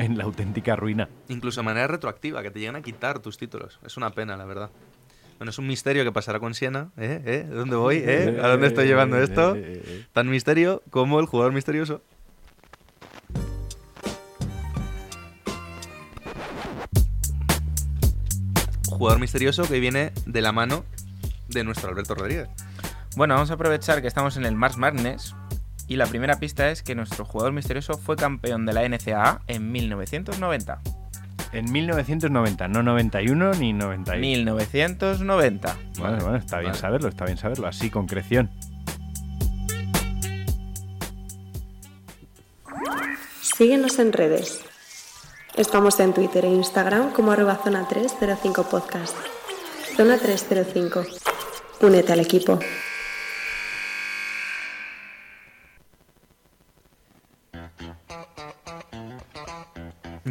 [0.02, 1.10] en la auténtica ruina.
[1.30, 3.80] Incluso de manera retroactiva, que te llegan a quitar tus títulos.
[3.86, 4.72] Es una pena, la verdad.
[5.38, 6.92] Bueno, es un misterio que pasará con Siena.
[6.98, 7.22] ¿Eh?
[7.26, 7.46] ¿Eh?
[7.48, 7.98] ¿De dónde voy?
[7.98, 8.40] ¿Eh?
[8.42, 9.56] ¿A dónde estoy llevando esto?
[10.14, 12.02] Tan misterio como el jugador misterioso.
[18.88, 20.86] Jugador misterioso que viene de la mano
[21.48, 22.50] de nuestro Alberto Rodríguez.
[23.16, 25.36] Bueno, vamos a aprovechar que estamos en el Mars Madness
[25.92, 29.74] y la primera pista es que nuestro jugador misterioso fue campeón de la NCAA en
[29.74, 30.80] 1990.
[31.52, 34.22] En 1990, no 91 ni 91.
[34.22, 35.78] 1990.
[35.98, 36.80] Bueno, bueno, está bien Vale.
[36.82, 38.50] saberlo, está bien saberlo, así concreción.
[43.42, 44.62] Síguenos en redes.
[45.58, 49.18] Estamos en Twitter e Instagram como arroba zona 305 podcast.
[49.98, 51.04] Zona 305.
[51.82, 52.60] Únete al equipo.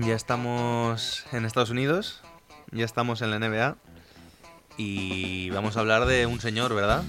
[0.07, 2.21] Ya estamos en Estados Unidos,
[2.73, 3.77] ya estamos en la NBA
[4.77, 7.03] y vamos a hablar de un señor, ¿verdad?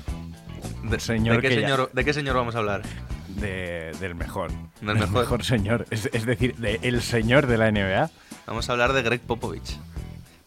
[0.83, 2.81] De, señor ¿de qué ya- señor, ¿De qué señor vamos a hablar?
[3.29, 4.51] De- del mejor.
[4.81, 5.43] Del mejor.
[5.43, 5.85] señor.
[5.89, 8.09] Es, es decir, de el señor de la NBA.
[8.45, 9.77] Vamos a hablar de Greg Popovich.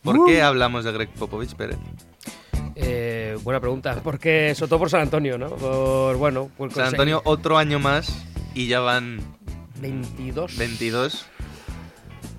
[0.02, 1.78] ¿Por qué hablamos de Greg Popovich, Pérez?
[2.76, 4.00] Eh, buena pregunta.
[4.04, 5.48] Porque, sobre todo por San Antonio, ¿no?
[5.50, 8.12] Por, bueno, por San Antonio otro año más
[8.54, 9.20] y ya van
[9.80, 10.58] 22.
[10.58, 11.26] 22.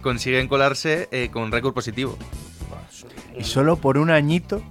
[0.05, 2.15] Consiguen colarse eh, con récord positivo.
[3.35, 4.61] Y solo por un añito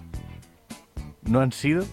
[1.22, 1.84] no han sido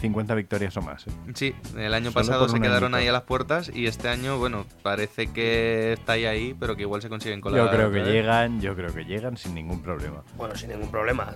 [0.00, 1.08] 50 victorias o más.
[1.08, 1.10] ¿eh?
[1.34, 2.98] Sí, el año Solo pasado se quedaron añito.
[2.98, 6.82] ahí a las puertas y este año, bueno, parece que está ahí, ahí pero que
[6.82, 7.64] igual se consiguen colar.
[7.64, 10.22] Yo creo que llegan, yo creo que llegan sin ningún problema.
[10.36, 11.34] Bueno, sin ningún problema.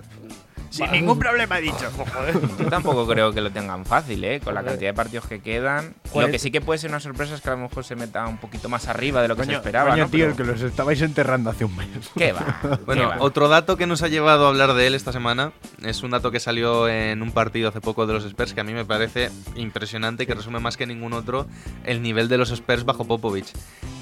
[0.69, 1.89] Sin ningún problema, he dicho.
[2.59, 4.39] Yo tampoco creo que lo tengan fácil, ¿eh?
[4.39, 5.95] Con la cantidad de partidos que quedan.
[6.11, 7.95] ¿Cuál Lo que sí que puede ser una sorpresa es que a lo mejor se
[7.95, 10.09] meta un poquito más arriba de lo que se Coño, esperaba, coño, ¿no?
[10.09, 11.87] tío, Pero- que los estabais enterrando hace un mes.
[12.15, 12.59] ¿Qué va?
[12.85, 13.23] Bueno, ¿Qué va?
[13.23, 15.51] otro dato que nos ha llevado a hablar de él esta semana
[15.83, 18.63] es un dato que salió en un partido hace poco de los Spurs que a
[18.63, 21.47] mí me parece impresionante y que resume más que ningún otro
[21.83, 23.51] el nivel de los Spurs bajo Popovich.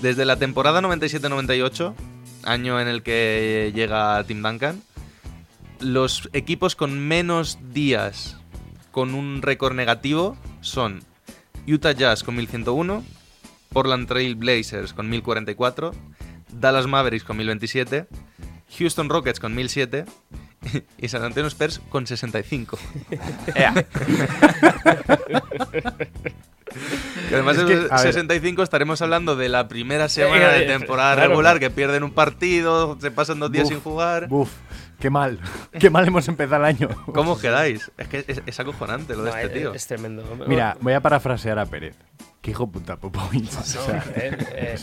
[0.02, 1.94] Desde la temporada 97-98,
[2.44, 4.82] año en el que llega Tim Duncan,
[5.80, 8.38] los equipos con menos días
[8.92, 11.02] con un récord negativo son
[11.68, 13.04] Utah Jazz con 1101,
[13.74, 15.94] Portland Trail Blazers con 1044,
[16.54, 18.08] Dallas Mavericks con 1027,
[18.78, 20.06] Houston Rockets con 1007
[20.98, 22.78] y San Antonio Spurs con 65.
[23.56, 23.74] Ea.
[27.30, 28.14] Que además Es de que, a ver.
[28.14, 31.30] 65 estaremos hablando de la primera semana de temporada claro.
[31.30, 34.28] regular que pierden un partido, se pasan dos días Buf, sin jugar.
[34.28, 34.50] Buf,
[35.00, 35.40] qué mal.
[35.80, 36.90] Qué mal hemos empezado el año.
[37.14, 37.92] ¿Cómo os quedáis?
[37.98, 39.74] Es que es, es acojonante lo de No, este es- tío.
[39.74, 40.24] Es tremendo.
[40.48, 41.96] Mira, voy a parafrasear a Pérez.
[42.42, 43.52] Qué hijo puta Popovich.
[43.54, 44.78] O No, sea, eh, eh,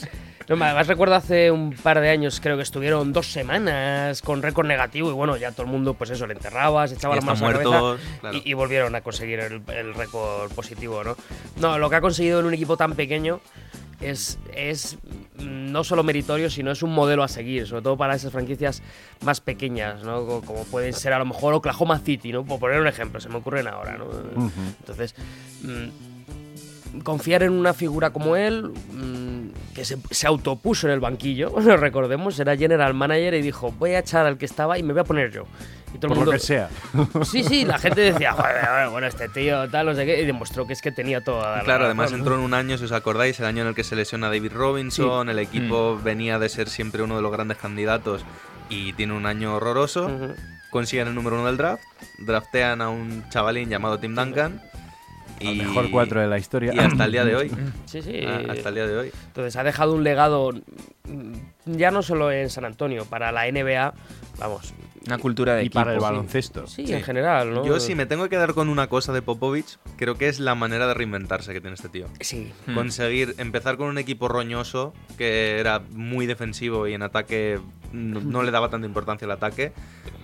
[0.48, 4.66] no, además recuerdo hace un par de años, creo que estuvieron dos semanas con récord
[4.66, 7.40] negativo y bueno, ya todo el mundo, pues eso, le enterraba, se echaba las manos
[7.40, 8.36] a la muertos, claro.
[8.36, 11.16] y, y volvieron a conseguir el, el récord positivo, ¿no?
[11.56, 13.40] No, lo que ha conseguido en un equipo tan pequeño
[14.10, 14.98] es, es
[15.38, 18.82] no solo meritorio, sino es un modelo a seguir, sobre todo para esas franquicias
[19.22, 20.24] más pequeñas, ¿no?
[20.26, 22.44] Co- Como pueden ser a lo mejor Oklahoma City, ¿no?
[22.44, 24.06] Por poner un ejemplo, se me ocurren ahora, ¿no?
[24.80, 25.14] Entonces,
[25.62, 29.13] mm, confiar en una figura como él, mm,
[29.74, 33.98] que se, se autopuso en el banquillo, recordemos, era general manager y dijo, voy a
[33.98, 35.44] echar al que estaba y me voy a poner yo.
[35.92, 36.68] Y todo Por el mundo, lo que sea.
[37.24, 40.66] Sí, sí, la gente decía, joder, bueno, este tío, tal, no sé qué, y demostró
[40.66, 42.92] que es que tenía toda la Claro, además razón, entró en un año, si os
[42.92, 46.68] acordáis, el año en el que se lesiona David Robinson, el equipo venía de ser
[46.68, 48.24] siempre uno de los grandes candidatos
[48.68, 50.06] y tiene un año horroroso.
[50.06, 50.34] Ujú.
[50.70, 51.84] Consiguen el número uno del draft,
[52.18, 54.60] draftean a un chavalín llamado Tim Duncan.
[55.40, 56.72] Y, mejor cuatro de la historia.
[56.74, 57.50] y hasta el día de hoy.
[57.86, 58.20] Sí, sí.
[58.26, 59.10] Ah, hasta el día de hoy.
[59.26, 60.50] Entonces ha dejado un legado
[61.08, 61.32] mm,
[61.76, 63.94] ya no solo en San Antonio, para la NBA,
[64.38, 64.74] vamos,
[65.06, 66.10] Una cultura de y para el equipo.
[66.10, 66.66] baloncesto.
[66.66, 66.92] sí, Sí.
[66.94, 67.64] en general, ¿no?
[67.66, 70.54] Yo si me tengo que quedar con una cosa de Popovich, creo que es la
[70.54, 72.06] manera de reinventarse que tiene este tío.
[72.20, 72.52] Sí.
[72.74, 77.60] Conseguir empezar con un equipo roñoso que era muy defensivo y en ataque
[77.94, 79.72] no, no le daba tanta importancia al ataque.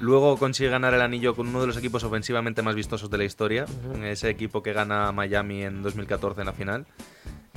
[0.01, 3.25] Luego consigue ganar el anillo con uno de los equipos ofensivamente más vistosos de la
[3.25, 3.67] historia,
[4.03, 6.87] ese equipo que gana Miami en 2014 en la final.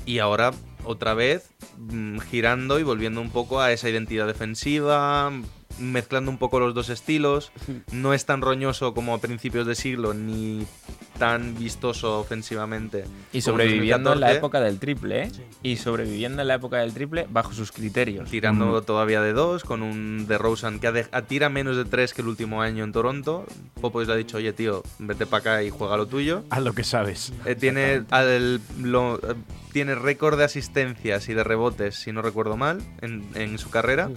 [0.05, 0.51] Y ahora
[0.83, 5.31] otra vez mm, girando y volviendo un poco a esa identidad defensiva,
[5.79, 7.51] mezclando un poco los dos estilos.
[7.91, 10.65] No es tan roñoso como a principios de siglo, ni
[11.17, 13.05] tan vistoso ofensivamente.
[13.31, 15.31] Y sobreviviendo en la 2014, época del triple, ¿eh?
[15.61, 18.29] Y sobreviviendo en la época del triple bajo sus criterios.
[18.29, 22.13] Tirando todavía de dos, con un DeRozan que ha de- a tira menos de tres
[22.13, 23.45] que el último año en Toronto.
[23.81, 26.43] Popovich le ha dicho, oye tío, vete para acá y juega lo tuyo.
[26.49, 27.33] Haz lo que sabes.
[27.45, 29.19] Eh, tiene al- lo-
[29.73, 34.09] tiene récord de asistencias y de rebotes, si no recuerdo mal, en, en su carrera.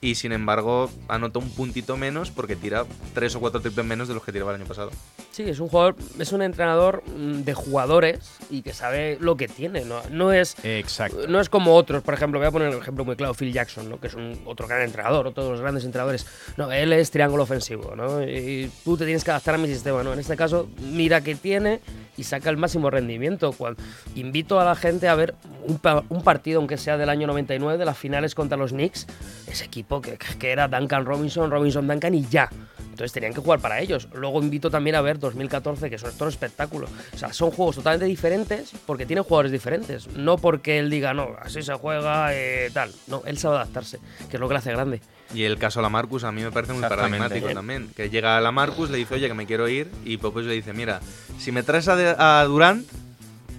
[0.00, 4.14] Y sin embargo, anota un puntito menos porque tira tres o cuatro triples menos de
[4.14, 4.92] los que tiraba el año pasado.
[5.32, 9.48] sí, es un jugador, es un entrenador mm, de jugadores y que sabe lo que
[9.48, 11.26] tiene, no, no es Exacto.
[11.26, 13.88] no es como otros, por ejemplo, voy a poner un ejemplo muy claro, Phil Jackson,
[13.88, 13.98] ¿no?
[13.98, 16.26] que es un otro gran entrenador, otro de los grandes entrenadores.
[16.56, 18.22] No, él es triángulo ofensivo, ¿no?
[18.22, 20.12] Y tú te tienes que adaptar a mi sistema, ¿no?
[20.12, 21.80] En este caso, mira qué tiene
[22.18, 23.52] y saca el máximo rendimiento.
[23.52, 23.76] Cual-
[24.14, 25.34] invito a la gente a ver
[25.66, 29.06] un, pa- un partido, aunque sea del año 99, de las finales contra los Knicks,
[29.46, 32.50] ese equipo que, que era Duncan Robinson, Robinson Duncan y ya.
[32.90, 34.08] Entonces tenían que jugar para ellos.
[34.12, 36.88] Luego invito también a ver 2014, que eso es todo un espectáculo.
[37.14, 40.08] O sea, son juegos totalmente diferentes porque tienen jugadores diferentes.
[40.16, 42.90] No porque él diga, no, así se juega, eh, tal.
[43.06, 45.00] No, él sabe adaptarse, que es lo que le hace grande.
[45.34, 47.90] Y el caso la Marcus a mí me parece muy paradigmático también.
[47.94, 49.90] Que llega a la Marcus, le dice, oye, que me quiero ir.
[50.04, 51.00] Y Popovich le dice, mira,
[51.38, 52.86] si me traes a, de- a Durant,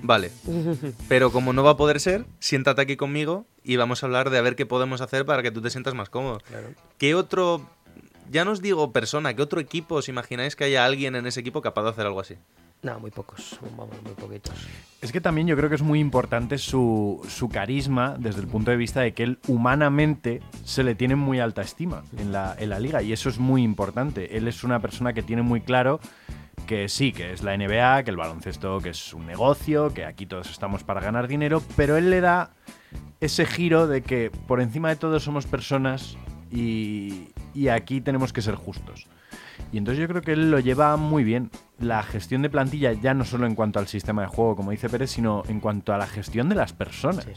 [0.01, 0.31] vale.
[1.07, 4.37] Pero como no va a poder ser, siéntate aquí conmigo y vamos a hablar de
[4.39, 6.39] a ver qué podemos hacer para que tú te sientas más cómodo.
[6.97, 7.69] ¿Qué otro,
[8.31, 11.39] ya no os digo persona, qué otro equipo os imagináis que haya alguien en ese
[11.41, 12.35] equipo capaz de hacer algo así?
[12.81, 14.55] No, muy pocos, vamos, muy poquitos.
[15.01, 18.71] Es que también yo creo que es muy importante su, su carisma desde el punto
[18.71, 22.69] de vista de que él humanamente se le tiene muy alta estima en la, en
[22.69, 24.37] la liga y eso es muy importante.
[24.37, 25.99] Él es una persona que tiene muy claro
[26.67, 30.25] que sí, que es la NBA, que el baloncesto que es un negocio, que aquí
[30.25, 32.51] todos estamos para ganar dinero, pero él le da
[33.19, 36.15] ese giro de que por encima de todo somos personas
[36.49, 39.07] y, y aquí tenemos que ser justos.
[39.71, 41.51] Y entonces yo creo que él lo lleva muy bien.
[41.79, 44.89] La gestión de plantilla, ya no solo en cuanto al sistema de juego, como dice
[44.89, 47.27] Pérez, sino en cuanto a la gestión de las personas.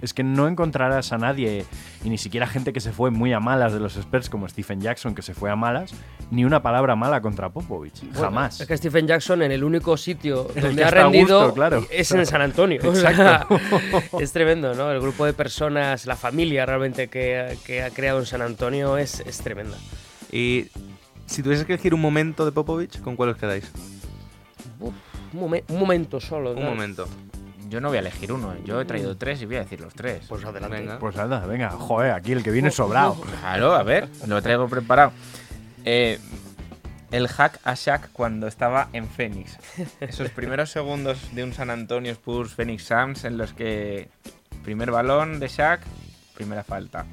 [0.00, 1.64] Es que no encontrarás a nadie,
[2.02, 4.80] y ni siquiera gente que se fue muy a malas de los Spurs, como Stephen
[4.80, 5.92] Jackson, que se fue a malas,
[6.30, 8.00] ni una palabra mala contra Popovich.
[8.00, 8.60] Bueno, Jamás.
[8.60, 11.86] Es que Stephen Jackson en el único sitio donde que ha rendido gusto, claro.
[11.90, 12.80] es en San Antonio.
[12.84, 13.60] O sea, Exacto.
[14.20, 14.90] es tremendo, ¿no?
[14.90, 19.20] El grupo de personas, la familia realmente que, que ha creado en San Antonio es,
[19.20, 19.76] es tremenda.
[20.32, 20.66] Y
[21.26, 23.70] si tuvieses que elegir un momento de Popovich, ¿con cuál os quedáis?
[24.80, 24.94] Uf,
[25.32, 26.52] un, momen- un momento solo.
[26.52, 27.06] Un momento.
[27.68, 29.94] Yo no voy a elegir uno, yo he traído tres y voy a decir los
[29.94, 30.26] tres.
[30.28, 30.76] Pues adelante.
[30.76, 30.98] Venga.
[30.98, 33.16] Pues anda, venga, joder, aquí el que viene sobrado.
[33.40, 35.12] Claro, a ver, lo traigo preparado.
[35.84, 36.18] Eh,
[37.10, 39.56] el hack a Shaq cuando estaba en Phoenix.
[40.00, 44.08] Esos primeros segundos de un San Antonio Spurs Phoenix Suns en los que
[44.64, 45.80] primer balón de Shaq,
[46.42, 47.06] primera falta.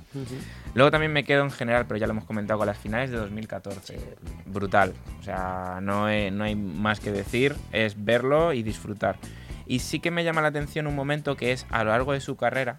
[0.74, 3.18] Luego también me quedo en general, pero ya lo hemos comentado con las finales de
[3.18, 3.98] 2014.
[4.46, 4.94] Brutal.
[5.20, 9.18] O sea, no, he- no hay más que decir, es verlo y disfrutar.
[9.66, 12.22] Y sí que me llama la atención un momento que es a lo largo de
[12.22, 12.78] su carrera,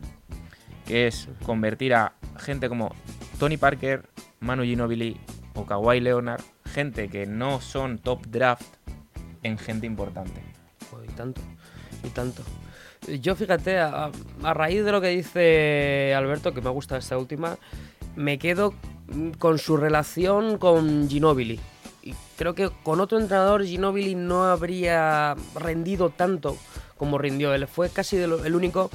[0.86, 2.94] que es convertir a gente como
[3.38, 4.08] Tony Parker,
[4.40, 5.16] Manu Ginobili
[5.54, 8.66] o Kawhi Leonard, gente que no son top draft,
[9.42, 10.42] en gente importante.
[10.90, 11.40] Joder, y tanto,
[12.04, 12.42] y tanto.
[13.08, 14.10] Yo fíjate, a,
[14.42, 17.56] a raíz de lo que dice Alberto, que me gusta esta última,
[18.14, 18.74] me quedo
[19.38, 21.58] con su relación con Ginobili.
[22.02, 26.56] Y creo que con otro entrenador Ginobili no habría rendido tanto
[26.96, 27.66] como rindió él.
[27.66, 28.90] Fue casi el único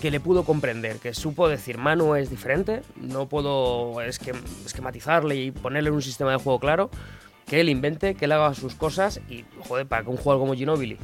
[0.00, 5.50] que le pudo comprender, que supo decir, Manu es diferente, no puedo esque- esquematizarle y
[5.50, 6.90] ponerle un sistema de juego claro,
[7.46, 10.54] que él invente, que él haga sus cosas y, joder, para que un jugador como
[10.54, 10.98] Ginobili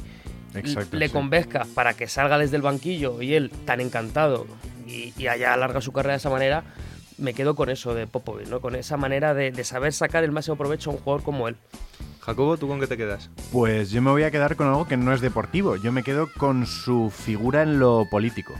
[0.59, 0.97] Exacto.
[0.97, 1.13] le sí.
[1.13, 4.47] convenzca para que salga desde el banquillo y él, tan encantado,
[4.87, 6.63] y, y haya alargado su carrera de esa manera,
[7.17, 8.59] me quedo con eso de Popovic, ¿no?
[8.61, 11.55] Con esa manera de, de saber sacar el máximo provecho a un jugador como él.
[12.21, 13.29] Jacobo, ¿tú con qué te quedas?
[13.51, 15.75] Pues yo me voy a quedar con algo que no es deportivo.
[15.75, 18.53] Yo me quedo con su figura en lo político.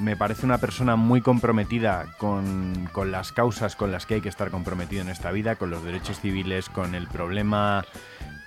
[0.00, 4.28] Me parece una persona muy comprometida con, con las causas con las que hay que
[4.28, 7.86] estar comprometido en esta vida, con los derechos civiles, con el problema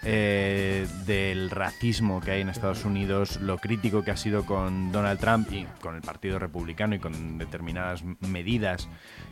[0.03, 5.19] eh, del racismo que hay en Estados Unidos, lo crítico que ha sido con Donald
[5.19, 8.87] Trump y con el Partido Republicano y con determinadas medidas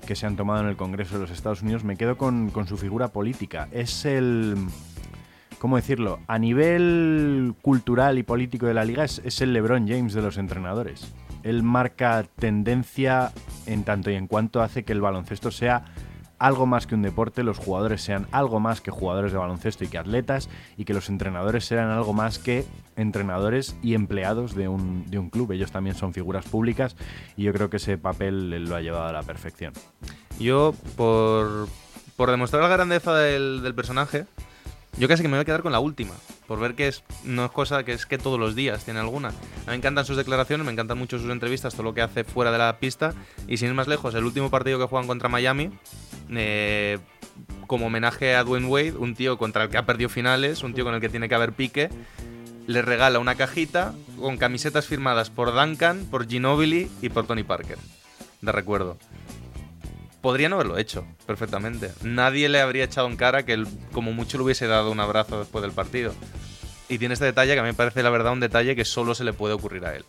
[0.05, 2.77] que se han tomado en el Congreso de los Estados Unidos, me quedo con, su
[2.77, 3.67] figura política.
[3.71, 4.55] Es el...
[5.59, 6.19] ¿Cómo decirlo?
[6.27, 10.37] A nivel cultural y político de la liga es, es el LeBron James de los
[10.37, 11.13] entrenadores.
[11.43, 13.31] Él marca tendencia
[13.65, 15.85] en tanto y en cuanto hace que el baloncesto sea
[16.39, 19.87] algo más que un deporte, los jugadores sean algo más que jugadores de baloncesto y
[19.87, 25.09] que atletas, y que los entrenadores sean algo más que entrenadores y empleados de un,
[25.09, 25.51] de un club.
[25.51, 26.95] Ellos también son figuras públicas
[27.37, 29.73] y yo creo que ese papel lo ha llevado a la perfección.
[30.39, 31.67] Yo, por,
[32.15, 34.25] por demostrar la grandeza del, del personaje,
[34.97, 36.13] yo casi que me voy a quedar con la última.
[36.47, 39.29] Por ver que es, no es cosa que es que todos los días tiene alguna.
[39.29, 42.23] A mí me encantan sus declaraciones, me encantan mucho sus entrevistas, todo lo que hace
[42.23, 43.13] fuera de la pista.
[43.47, 45.71] Y sin ir más lejos, el último partido que juegan contra Miami,
[46.29, 46.99] eh,
[47.67, 50.83] como homenaje a Dwayne Wade, un tío contra el que ha perdido finales, un tío
[50.83, 51.89] con el que tiene que haber pique,
[52.67, 57.77] le regala una cajita con camisetas firmadas por Duncan, por Ginobili y por Tony Parker.
[58.41, 58.97] De recuerdo.
[60.21, 61.91] Podría no haberlo hecho, perfectamente.
[62.01, 65.39] Nadie le habría echado en cara que él, como mucho le hubiese dado un abrazo
[65.39, 66.13] después del partido.
[66.89, 69.13] Y tiene este detalle que a mí me parece, la verdad, un detalle que solo
[69.13, 70.05] se le puede ocurrir a él.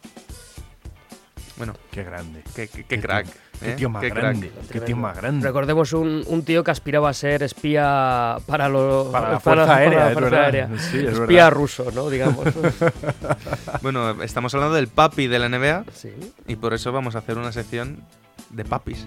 [1.56, 2.42] Bueno, Qué grande.
[2.54, 3.26] qué, qué- qué crack.
[3.58, 3.74] Qué ¿eh?
[3.76, 4.22] tío más Qué crack.
[4.22, 4.52] grande.
[4.70, 5.46] Qué tío más grande.
[5.46, 9.98] Recordemos un, un tío que aspiraba a ser espía para, lo- Para la Fuerza Aérea,
[10.00, 10.44] la es Fuerza verdad.
[10.44, 10.68] Aérea.
[10.78, 11.50] Sí, es espía verdad.
[11.52, 12.10] ruso, ¿no?
[12.10, 12.44] Digamos.
[13.82, 16.10] Bueno, estamos hablando del papi de la NBA sí.
[16.46, 18.02] y por eso vamos a hacer una sección
[18.50, 19.06] de papis.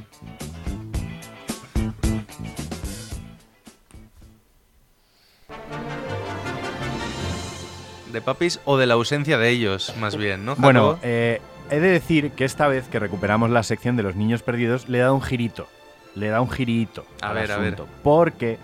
[8.11, 10.55] De papis o de la ausencia de ellos, más bien, ¿no?
[10.55, 14.41] Bueno, eh, he de decir que esta vez que recuperamos la sección de los niños
[14.43, 15.67] perdidos, le he dado un girito.
[16.15, 17.05] Le da un girito.
[17.21, 17.73] A al ver, a ver.
[17.73, 18.57] asunto, Porque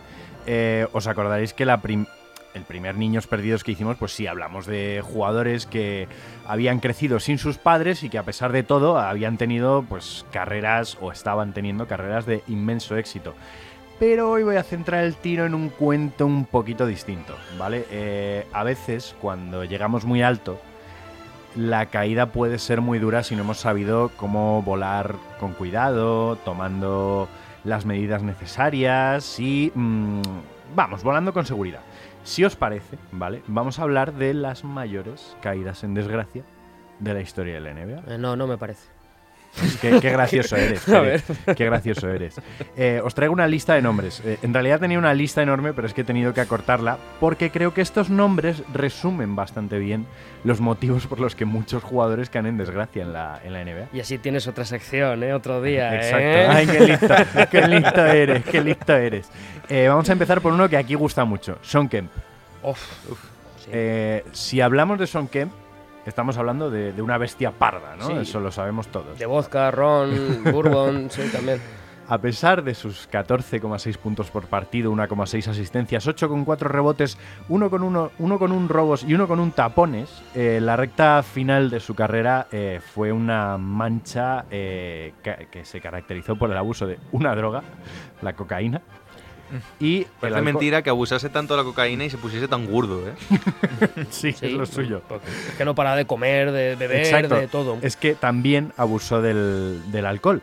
[0.48, 2.08] eh, os acordaréis que la prim-
[2.54, 6.08] el primer Niños Perdidos que hicimos, pues sí, hablamos de jugadores que
[6.48, 10.98] habían crecido sin sus padres y que a pesar de todo habían tenido pues carreras
[11.02, 13.36] o estaban teniendo carreras de inmenso éxito.
[14.00, 17.86] Pero hoy voy a centrar el tiro en un cuento un poquito distinto, ¿vale?
[17.92, 20.58] Eh, a veces, cuando llegamos muy alto,
[21.56, 27.28] la caída puede ser muy dura si no hemos sabido cómo volar con cuidado, tomando
[27.64, 30.22] las medidas necesarias y, mm,
[30.76, 31.82] vamos, volando con seguridad.
[32.24, 33.42] Si os parece, ¿vale?
[33.48, 36.44] Vamos a hablar de las mayores caídas en desgracia
[37.00, 38.16] de la historia de la NBA.
[38.16, 38.95] Eh, no, no me parece.
[39.82, 40.88] Qué, qué gracioso eres.
[41.48, 42.36] A Qué gracioso eres.
[42.76, 44.22] Eh, os traigo una lista de nombres.
[44.26, 47.50] Eh, en realidad tenía una lista enorme, pero es que he tenido que acortarla porque
[47.52, 50.06] creo que estos nombres resumen bastante bien
[50.44, 53.90] los motivos por los que muchos jugadores caen en desgracia en la, en la NBA.
[53.94, 55.34] Y así tienes otra sección, ¿eh?
[55.34, 56.20] Otro día, Exacto.
[56.20, 56.48] ¿eh?
[56.48, 57.16] Ay, qué listo,
[57.52, 59.30] qué listo eres, qué listo eres.
[59.70, 62.12] Vamos a empezar por uno que aquí gusta mucho, Sean Kemp.
[62.62, 62.80] Uf,
[63.58, 63.70] sí.
[63.72, 65.52] Eh, si hablamos de Sean Kemp,
[66.06, 68.08] estamos hablando de, de una bestia parda, ¿no?
[68.08, 68.14] Sí.
[68.22, 69.18] Eso lo sabemos todos.
[69.18, 71.60] De vodka, ron, bourbon, sí, también.
[72.08, 77.18] A pesar de sus 14,6 puntos por partido, 1,6 asistencias, 8,4 rebotes,
[77.50, 81.24] 1 con 1, 1 con 1 robos y 1 con 1 tapones, eh, la recta
[81.24, 86.86] final de su carrera eh, fue una mancha eh, que se caracterizó por el abuso
[86.86, 87.64] de una droga,
[88.22, 88.84] la cocaína.
[89.80, 93.14] Y Parece mentira que abusase tanto de la cocaína y se pusiese tan gordo, ¿eh?
[94.10, 95.02] Sí, Sí, es lo suyo.
[95.50, 97.36] Es que no para de comer, de beber, Exacto.
[97.36, 97.78] de todo.
[97.82, 100.42] Es que también abusó del, del alcohol.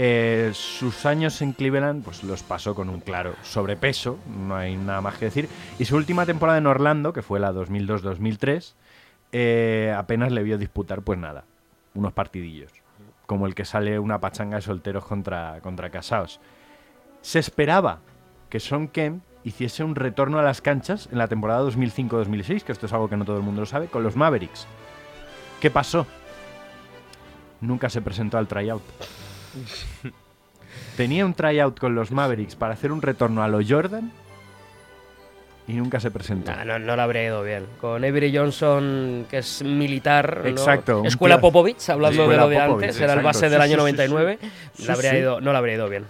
[0.00, 5.00] Eh, sus años en Cleveland pues los pasó con un claro sobrepeso, no hay nada
[5.00, 5.48] más que decir.
[5.80, 8.74] Y su última temporada en Orlando, que fue la 2002-2003,
[9.32, 11.44] eh, apenas le vio disputar pues nada,
[11.94, 12.70] unos partidillos,
[13.26, 16.38] como el que sale una pachanga de solteros contra, contra casados.
[17.20, 17.98] Se esperaba
[18.48, 22.86] que Son Kemp hiciese un retorno a las canchas en la temporada 2005-2006, que esto
[22.86, 24.66] es algo que no todo el mundo lo sabe, con los Mavericks.
[25.60, 26.06] ¿Qué pasó?
[27.60, 28.82] Nunca se presentó al tryout.
[30.96, 34.10] Tenía un tryout con los Mavericks para hacer un retorno a lo Jordan
[35.66, 36.50] y nunca se presentó.
[36.50, 37.66] Nah, no, no le habría ido bien.
[37.80, 40.42] Con Avery Johnson, que es militar.
[40.46, 43.64] Exacto, Escuela Popovich, hablando Escuela de lo de Popovich, antes, era el base del Sí,
[43.64, 44.38] año sí, sí, 99.
[44.74, 44.86] sí.
[44.86, 45.22] le habría Sí, sí.
[45.22, 46.04] Ido, no le habría ido bien.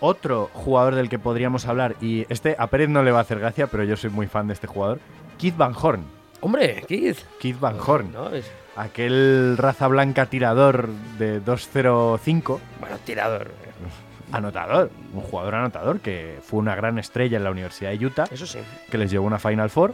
[0.00, 3.38] Otro jugador del que podríamos hablar, y este a Pérez no le va a hacer
[3.38, 4.98] gracia, pero yo soy muy fan de este jugador,
[5.38, 6.04] Keith Van Horn.
[6.40, 7.18] Hombre, Keith.
[7.38, 8.12] Keith Van Horn.
[8.12, 8.30] ¿no?
[8.30, 10.88] Es- aquel raza blanca tirador
[11.18, 13.50] de 205, Bueno, tirador.
[14.32, 18.46] anotador, un jugador anotador que fue una gran estrella en la Universidad de Utah, Eso
[18.46, 18.58] sí.
[18.90, 19.92] que les llevó una Final Four,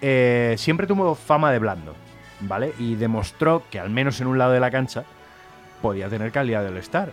[0.00, 1.94] eh, siempre tuvo fama de blando,
[2.40, 2.72] ¿vale?
[2.78, 5.04] Y demostró que al menos en un lado de la cancha
[5.82, 7.10] podía tener calidad de All-Star.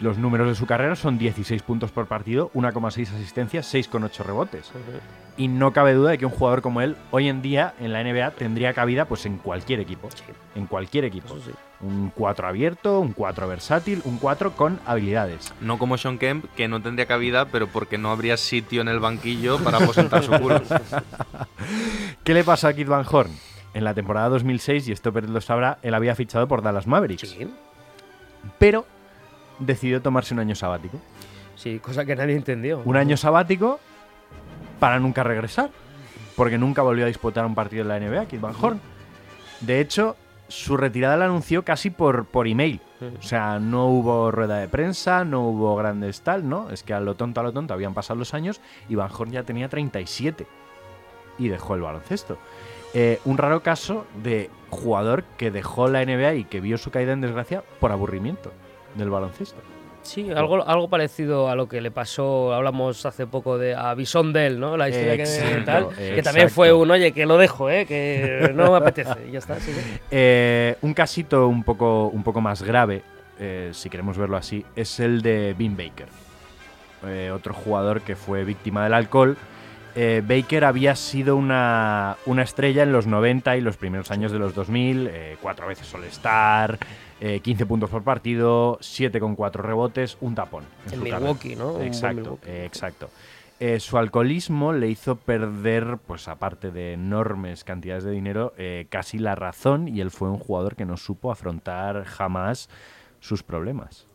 [0.00, 4.72] Los números de su carrera son 16 puntos por partido, 1,6 asistencias, 6,8 rebotes.
[5.36, 8.02] Y no cabe duda de que un jugador como él hoy en día en la
[8.02, 10.08] NBA tendría cabida pues en cualquier equipo.
[10.54, 11.36] En cualquier equipo.
[11.44, 11.50] Sí.
[11.82, 15.52] Un 4 abierto, un 4 versátil, un 4 con habilidades.
[15.60, 19.00] No como Sean Kemp, que no tendría cabida, pero porque no habría sitio en el
[19.00, 20.62] banquillo para aposentar su culo.
[22.24, 23.30] ¿Qué le pasó a Kid Van Horn?
[23.74, 27.28] En la temporada 2006, y esto Pérez lo sabrá, él había fichado por Dallas Mavericks.
[27.30, 27.48] Sí.
[28.58, 28.84] Pero
[29.60, 30.98] decidió tomarse un año sabático.
[31.54, 32.82] Sí, cosa que nadie entendió.
[32.84, 33.78] Un año sabático
[34.78, 35.70] para nunca regresar.
[36.36, 38.80] Porque nunca volvió a disputar un partido en la NBA, Kid Van Horn.
[39.60, 40.16] De hecho,
[40.48, 42.80] su retirada la anunció casi por, por email.
[43.18, 46.70] O sea, no hubo rueda de prensa, no hubo grandes tal, ¿no?
[46.70, 49.32] Es que a lo tonto, a lo tonto habían pasado los años y Van Horn
[49.32, 50.46] ya tenía 37
[51.38, 52.38] y dejó el baloncesto.
[52.94, 57.12] Eh, un raro caso de jugador que dejó la NBA y que vio su caída
[57.12, 58.52] en desgracia por aburrimiento
[58.94, 59.60] del baloncesto.
[60.02, 64.32] Sí, algo, algo parecido a lo que le pasó, hablamos hace poco de a Bison
[64.32, 64.76] Dell, ¿no?
[64.76, 67.84] La historia que, Exacto, tal, que también fue un, oye, que lo dejo, ¿eh?
[67.84, 69.28] Que no me apetece.
[69.28, 69.60] Y ya está.
[69.60, 69.72] sí.
[70.10, 73.02] Eh, un casito un poco, un poco más grave,
[73.38, 76.08] eh, si queremos verlo así, es el de Bean Baker.
[77.06, 79.36] Eh, otro jugador que fue víctima del alcohol.
[79.94, 84.38] Eh, Baker había sido una, una estrella en los 90 y los primeros años de
[84.38, 86.78] los 2000, eh, cuatro veces All-Star,
[87.20, 90.64] eh, 15 puntos por partido, 7 con 4 rebotes, un tapón.
[90.86, 91.18] En carrera.
[91.18, 91.80] Milwaukee, ¿no?
[91.80, 92.48] Exacto, Milwaukee.
[92.50, 93.10] eh, exacto.
[93.60, 99.18] Eh, su alcoholismo le hizo perder, pues aparte de enormes cantidades de dinero, eh, casi
[99.18, 102.70] la razón y él fue un jugador que no supo afrontar jamás
[103.20, 104.06] sus problemas.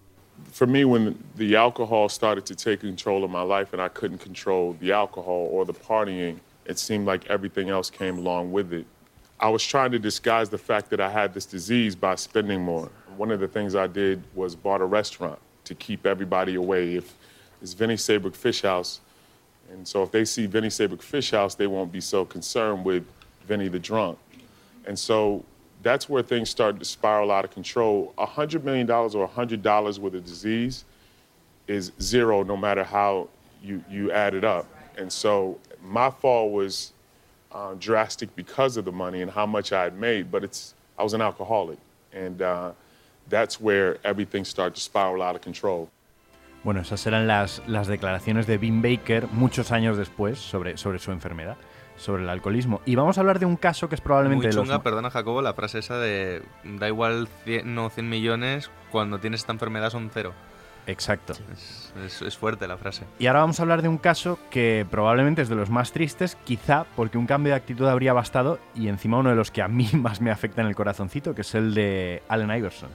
[0.52, 4.20] for me, when the alcohol started to take control of my life and I couldn't
[4.20, 8.86] control the alcohol or the partying, it seemed like everything else came along with it.
[9.46, 12.90] I was trying to disguise the fact that I had this disease by spending more.
[13.16, 16.96] One of the things I did was bought a restaurant to keep everybody away.
[16.96, 17.14] If
[17.62, 19.02] it's Vinnie Sabrick Fish House,
[19.72, 23.06] and so if they see Vinnie Sabrick Fish House, they won't be so concerned with
[23.48, 24.18] Vinnie the drunk.
[24.88, 25.46] And so
[25.84, 28.16] that's where things started to spiral out of control.
[28.18, 30.86] A $100 million or a $100 with a disease
[31.68, 33.30] is zero no matter how
[33.62, 34.66] you, you add it up.
[34.98, 36.94] And so my fall was
[37.56, 41.04] uh, drastic because of the money and how much I had made, but it's, I
[41.04, 41.80] was an alcoholic.
[42.14, 42.72] And uh,
[43.30, 45.90] that's where everything started to spiral out of control.
[46.64, 51.12] Bueno, esas eran las, las declaraciones de Bean Baker muchos años después sobre, sobre su
[51.12, 51.58] enfermedad,
[51.96, 52.82] sobre el alcoholismo.
[52.86, 55.12] Y vamos a hablar de un caso que es probablemente Muy de los chunga, perdona
[55.12, 59.92] Jacobo, la frase esa de da igual 100, no 100 millones, cuando tienes esta enfermedad
[59.92, 60.34] son cero.
[60.88, 61.34] Exacto.
[61.54, 63.06] Es, es- es fuerte la frase.
[63.20, 66.38] Y ahora vamos a hablar de un caso que probablemente es de los más tristes,
[66.44, 69.68] quizá porque un cambio de actitud habría bastado y encima uno de los que a
[69.68, 72.90] mí más me afecta en el corazoncito, que es el de Allen Iverson.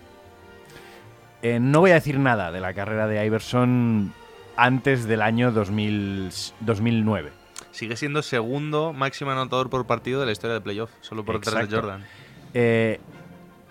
[1.42, 4.12] Eh, no voy a decir nada de la carrera de Iverson
[4.56, 6.30] antes del año 2000
[6.60, 7.32] 2009.
[7.72, 11.68] Sigue siendo segundo máximo anotador por partido de la historia de playoff, solo por detrás
[11.68, 11.74] de.
[11.76, 12.04] Jordan.
[12.52, 13.00] Eh,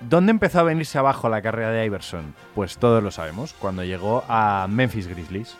[0.01, 2.33] ¿Dónde empezó a venirse abajo la carrera de Iverson?
[2.55, 5.57] Pues todos lo sabemos, cuando llegó a Memphis Grizzlies.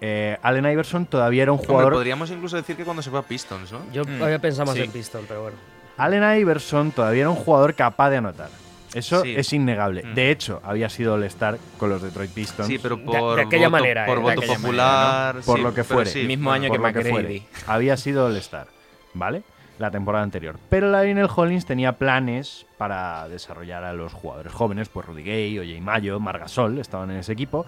[0.00, 1.92] Eh, Allen Iverson todavía era un Hombre, jugador...
[1.92, 3.80] podríamos incluso decir que cuando se fue a Pistons, ¿no?
[3.92, 4.82] Yo había pensado más sí.
[4.82, 5.56] en Pistol, pero bueno.
[5.96, 8.48] Allen Iverson todavía era un jugador capaz de anotar.
[8.94, 9.34] Eso Sí.
[9.36, 10.02] es innegable.
[10.02, 10.14] Mm.
[10.14, 12.66] De hecho, había sido All-Star con los Detroit Pistons.
[12.68, 16.10] Sí, pero por aquella voto, manera, por eh, voto popular, Por sí, lo que fuere.
[16.10, 17.46] sí, Mismo año por que McGrady.
[17.66, 18.66] Había sido All-Star,
[19.14, 19.42] ¿vale?
[19.78, 20.58] La temporada anterior.
[20.68, 25.80] Pero Lionel Hollins tenía planes para desarrollar a los jugadores jóvenes, pues Rudy Gay, Oye
[25.80, 27.66] Mayo, Margasol estaban en ese equipo,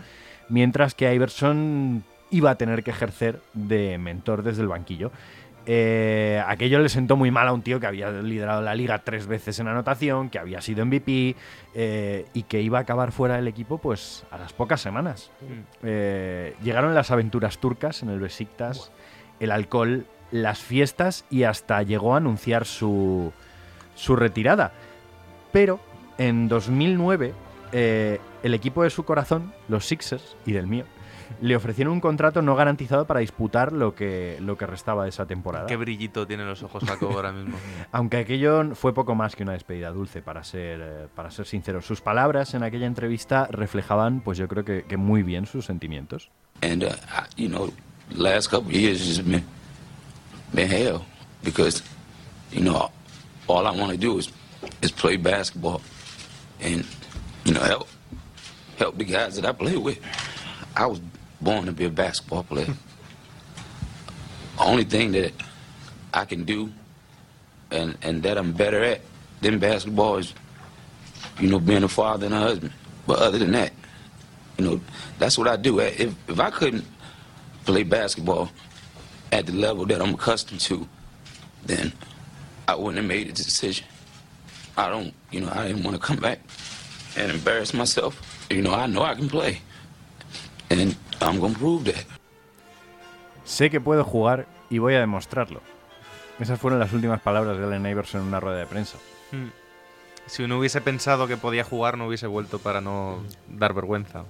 [0.48, 5.10] mientras que Iverson iba a tener que ejercer de mentor desde el banquillo.
[5.66, 9.26] Eh, aquello le sentó muy mal a un tío que había liderado la liga tres
[9.26, 11.36] veces en anotación, que había sido MVP
[11.74, 15.30] eh, y que iba a acabar fuera del equipo pues a las pocas semanas.
[15.82, 18.92] Eh, llegaron las aventuras turcas en el Besiktas,
[19.40, 23.32] el alcohol, las fiestas y hasta llegó a anunciar su,
[23.94, 24.72] su retirada.
[25.52, 25.78] Pero
[26.18, 27.32] en 2009
[27.70, 30.86] eh, el equipo de su corazón, los Sixers y del mío,
[31.40, 35.24] le ofrecieron un contrato no garantizado para disputar lo que, lo que restaba de esa
[35.24, 35.66] temporada.
[35.66, 37.56] Qué brillito tienen los ojos Jacobo ahora mismo.
[37.92, 41.80] Aunque aquello fue poco más que una despedida dulce, para ser, eh, para ser sincero.
[41.80, 46.30] Sus palabras en aquella entrevista reflejaban, pues yo creo que, que muy bien sus sentimientos.
[46.60, 46.88] And uh,
[47.36, 47.72] you know,
[48.16, 49.44] last couple years has just been
[50.54, 51.04] been hell
[51.42, 51.82] because
[52.50, 52.90] you know
[53.48, 54.30] all I want to do is
[54.82, 55.80] is play basketball
[56.60, 56.86] and,
[57.44, 57.88] you know, help
[58.78, 60.00] help the guys that I play with.
[60.76, 61.00] I was
[61.40, 62.74] born to be a basketball player.
[64.58, 65.32] Only thing that
[66.12, 66.72] I can do
[67.70, 69.00] and, and that I'm better at
[69.40, 70.32] than basketball is,
[71.40, 72.72] you know, being a father and a husband.
[73.06, 73.72] But other than that,
[74.58, 74.80] you know,
[75.18, 75.80] that's what I do.
[75.80, 76.84] If, if I couldn't
[77.64, 78.48] play basketball
[79.34, 80.86] at the level that I'm accustomed to,
[81.66, 81.92] then
[82.68, 83.84] I wouldn't have made a decision.
[84.76, 86.38] I don't, you know, I didn't want to come back
[87.16, 88.14] and embarrass myself.
[88.48, 89.60] You know, I know I can play.
[90.70, 92.06] And I'm going to prove that.
[93.44, 95.60] Sé que puedo jugar y voy a demostrarlo.
[96.38, 98.98] Esas fueron las últimas palabras de Allen Iverson en una rueda de prensa.
[99.32, 99.48] Hmm.
[100.26, 103.18] Si uno hubiese pensado que podía jugar, no hubiese vuelto para no
[103.48, 104.24] dar vergüenza.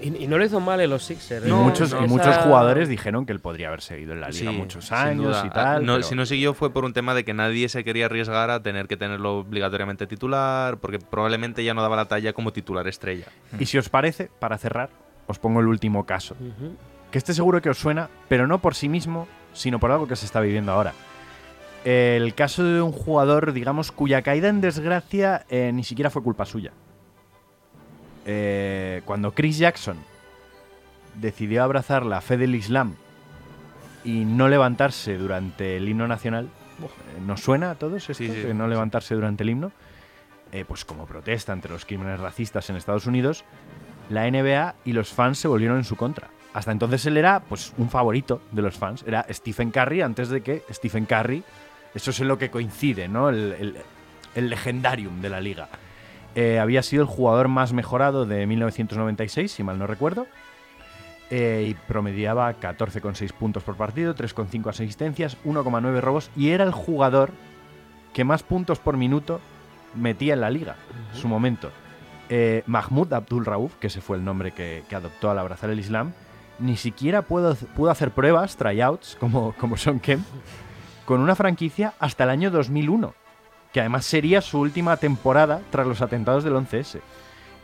[0.00, 1.46] Y, y no lo hizo mal en los Sixers.
[1.46, 1.52] Y ¿eh?
[1.52, 4.84] muchos, y muchos jugadores dijeron que él podría haber seguido en la liga Sí, muchos
[4.86, 5.42] sin años duda.
[5.46, 5.84] y tal.
[5.86, 8.50] No, pero- Si no siguió fue por un tema de que nadie se quería arriesgar
[8.50, 12.86] a tener que tenerlo obligatoriamente titular, porque probablemente ya no daba la talla como titular
[12.86, 13.26] estrella.
[13.58, 14.90] Y si os parece, para cerrar,
[15.26, 16.36] os pongo el último caso.
[17.10, 20.14] Que este seguro que os suena, pero no por sí mismo, sino por algo que
[20.16, 20.92] se está viviendo ahora.
[21.84, 26.44] El caso de un jugador, digamos, cuya caída en desgracia eh, ni siquiera fue culpa
[26.44, 26.72] suya.
[28.30, 29.96] Eh, cuando Chris Jackson
[31.14, 32.94] decidió abrazar la fe del Islam
[34.04, 38.14] y no levantarse durante el himno nacional, eh, ¿nos suena a todos esto?
[38.14, 39.72] Sí, sí, de no levantarse durante el himno.
[40.52, 43.44] Eh, pues como protesta ante los crímenes racistas en Estados Unidos,
[44.10, 46.28] la NBA y los fans se volvieron en su contra.
[46.54, 50.40] Hasta entonces él era pues un favorito de los fans, era Stephen Curry antes de
[50.42, 51.42] que Stephen Curry,
[51.94, 53.28] eso es en lo que coincide, ¿no?
[53.30, 53.76] El, el-
[54.34, 55.68] el legendarium de la liga.
[56.40, 60.28] Eh, había sido el jugador más mejorado de 1996, si mal no recuerdo,
[61.30, 67.32] eh, y promediaba 14,6 puntos por partido, 3,5 asistencias, 1,9 robos, y era el jugador
[68.14, 69.40] que más puntos por minuto
[69.96, 70.76] metía en la liga,
[71.12, 71.72] en su momento.
[72.28, 75.80] Eh, Mahmoud Abdul Rauf, que ese fue el nombre que, que adoptó al abrazar el
[75.80, 76.12] Islam,
[76.60, 80.24] ni siquiera pudo, pudo hacer pruebas, tryouts, como, como Son Kemp,
[81.04, 83.12] con una franquicia hasta el año 2001,
[83.72, 87.00] que además sería su última temporada tras los atentados del 11S.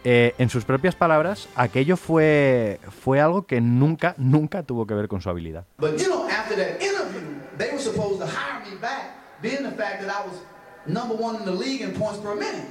[0.07, 5.09] Eh, en sus propias palabras, aquello fue, fue algo que nunca, nunca tuvo que ver
[5.09, 5.65] con su habilidad.
[5.79, 9.71] But you know, after that interview, they were supposed to hire me back, being the
[9.71, 10.43] fact that I was
[10.87, 12.67] number one in the league in points per minute.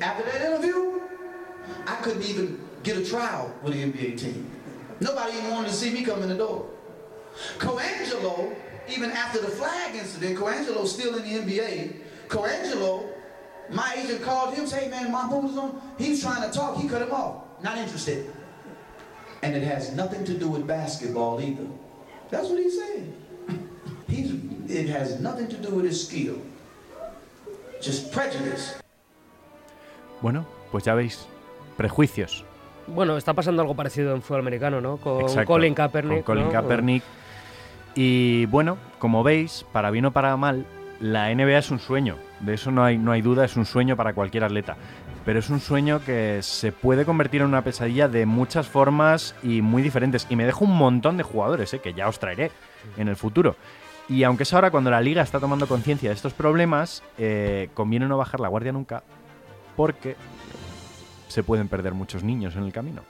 [0.00, 1.00] After that interview,
[1.86, 4.50] I couldn't even get a trial with the NBA team.
[5.00, 6.66] Nobody even wanted to see me come in the door.
[7.58, 8.54] Coangelo,
[8.88, 12.05] even after the flag incident, Coangelo's still in the NBA.
[12.28, 13.04] Coangelo,
[13.70, 15.80] my agent called him, say, hey man, Mahmoud is on.
[15.98, 16.76] He's trying to talk.
[16.76, 17.42] He cut him off.
[17.62, 18.30] Not interested.
[19.42, 21.66] And it has nothing to do with basketball either.
[22.30, 23.12] That's what he said.
[24.08, 24.32] He's,
[24.68, 26.36] it has nothing to do with his skill.
[27.80, 28.74] Just prejudice.
[30.22, 31.26] Bueno, pues ya veis,
[31.76, 32.44] prejuicios.
[32.86, 34.96] Bueno, está pasando algo parecido en fútbol americano, ¿no?
[34.96, 36.24] Con Exacto, Colin Kaepernick.
[36.24, 36.52] Con Colin ¿no?
[36.52, 37.02] Kaepernick.
[37.94, 40.66] Y bueno, como veis, para bien o para mal,
[41.00, 42.16] la NBA es un sueño.
[42.40, 44.76] De eso no hay, no hay duda, es un sueño para cualquier atleta.
[45.24, 49.60] Pero es un sueño que se puede convertir en una pesadilla de muchas formas y
[49.62, 50.26] muy diferentes.
[50.30, 51.80] Y me dejo un montón de jugadores, ¿eh?
[51.80, 52.50] que ya os traeré
[52.96, 53.56] en el futuro.
[54.08, 58.06] Y aunque es ahora cuando la liga está tomando conciencia de estos problemas, eh, conviene
[58.06, 59.02] no bajar la guardia nunca,
[59.76, 60.16] porque
[61.26, 63.02] se pueden perder muchos niños en el camino.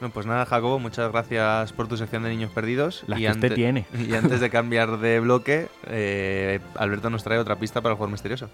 [0.00, 3.04] Bueno, pues nada, Jacobo, muchas gracias por tu sección de niños perdidos.
[3.06, 3.86] Que usted tiene.
[3.98, 8.12] Y antes de cambiar de bloque, eh, Alberto nos trae otra pista para el jugador
[8.12, 8.50] misterioso.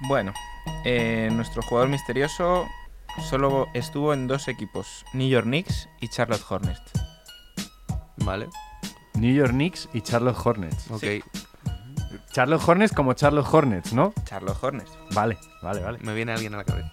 [0.00, 0.32] Bueno,
[0.84, 2.66] eh, nuestro jugador misterioso
[3.30, 6.82] solo estuvo en dos equipos, New York Knicks y Charlotte Hornets.
[8.16, 8.48] Vale,
[9.14, 10.90] New York Knicks y Charlotte Hornets.
[10.90, 11.00] ok.
[11.00, 11.22] Sí.
[12.32, 14.14] Charlotte Hornets como Charlotte Hornets, ¿no?
[14.24, 14.90] Charlotte Hornets.
[15.10, 15.98] Vale, vale, vale.
[16.00, 16.90] Me viene alguien a la cabeza.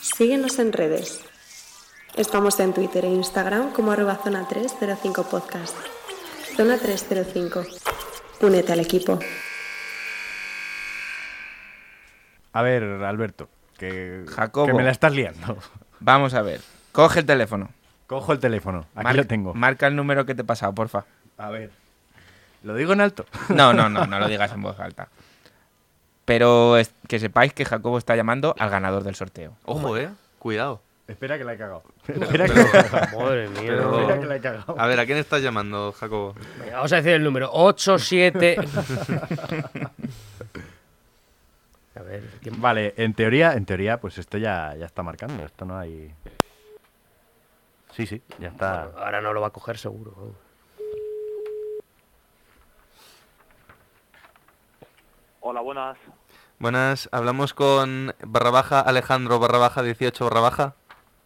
[0.00, 1.24] Síguenos en redes.
[2.16, 5.76] Estamos en Twitter e Instagram como arroba zona 305 podcast.
[6.56, 7.64] Zona 305.
[8.40, 9.18] Únete al equipo.
[12.52, 14.66] A ver, Alberto, que, Jacobo.
[14.66, 15.56] que me la estás liando.
[16.00, 16.60] Vamos a ver.
[16.90, 17.68] Coge el teléfono.
[18.10, 19.54] Cojo el teléfono, aquí Mar- lo tengo.
[19.54, 21.04] Marca el número que te he pasado, porfa.
[21.38, 21.70] A ver.
[22.64, 23.24] ¿Lo digo en alto?
[23.50, 25.06] No, no, no, no lo digas en voz alta.
[26.24, 29.52] Pero es- que sepáis que Jacobo está llamando al ganador del sorteo.
[29.64, 30.08] Ojo, eh.
[30.40, 30.80] Cuidado.
[31.06, 31.84] Espera que la he cagado.
[32.08, 33.20] Espera que la he cagado.
[33.24, 33.62] Madre mía.
[33.68, 34.74] Pero- Espera que la he cagado.
[34.80, 36.34] A ver, ¿a quién estás llamando, Jacobo?
[36.58, 37.48] Venga, Vamos a decir el número.
[37.52, 38.56] 8, 7.
[41.94, 45.44] a ver, ¿quién- Vale, en teoría, en teoría, pues esto ya, ya está marcando.
[45.44, 46.12] Esto no hay.
[48.00, 48.84] Sí, sí, ya está.
[48.96, 50.34] Ahora no lo va a coger seguro.
[55.40, 55.98] Hola, buenas.
[56.58, 60.74] Buenas, hablamos con barra baja Alejandro barra baja 18 barra baja.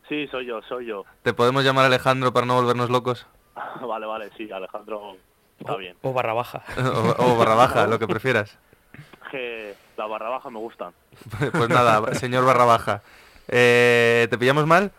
[0.09, 1.05] Sí, soy yo, soy yo.
[1.22, 3.25] ¿Te podemos llamar Alejandro para no volvernos locos?
[3.81, 5.16] vale, vale, sí, Alejandro
[5.61, 5.97] está bien.
[6.03, 6.64] O barra baja.
[6.77, 8.59] O, o barra baja, lo que prefieras.
[9.31, 10.93] Que la barra baja me gustan.
[11.39, 13.03] Pues nada, señor barra baja.
[13.47, 14.93] Eh, ¿Te pillamos mal?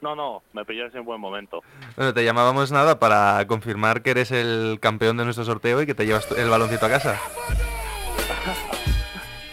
[0.00, 1.62] No, no, me pilláis en buen momento.
[1.96, 5.94] Bueno, te llamábamos nada para confirmar que eres el campeón de nuestro sorteo y que
[5.94, 7.20] te llevas el baloncito a casa.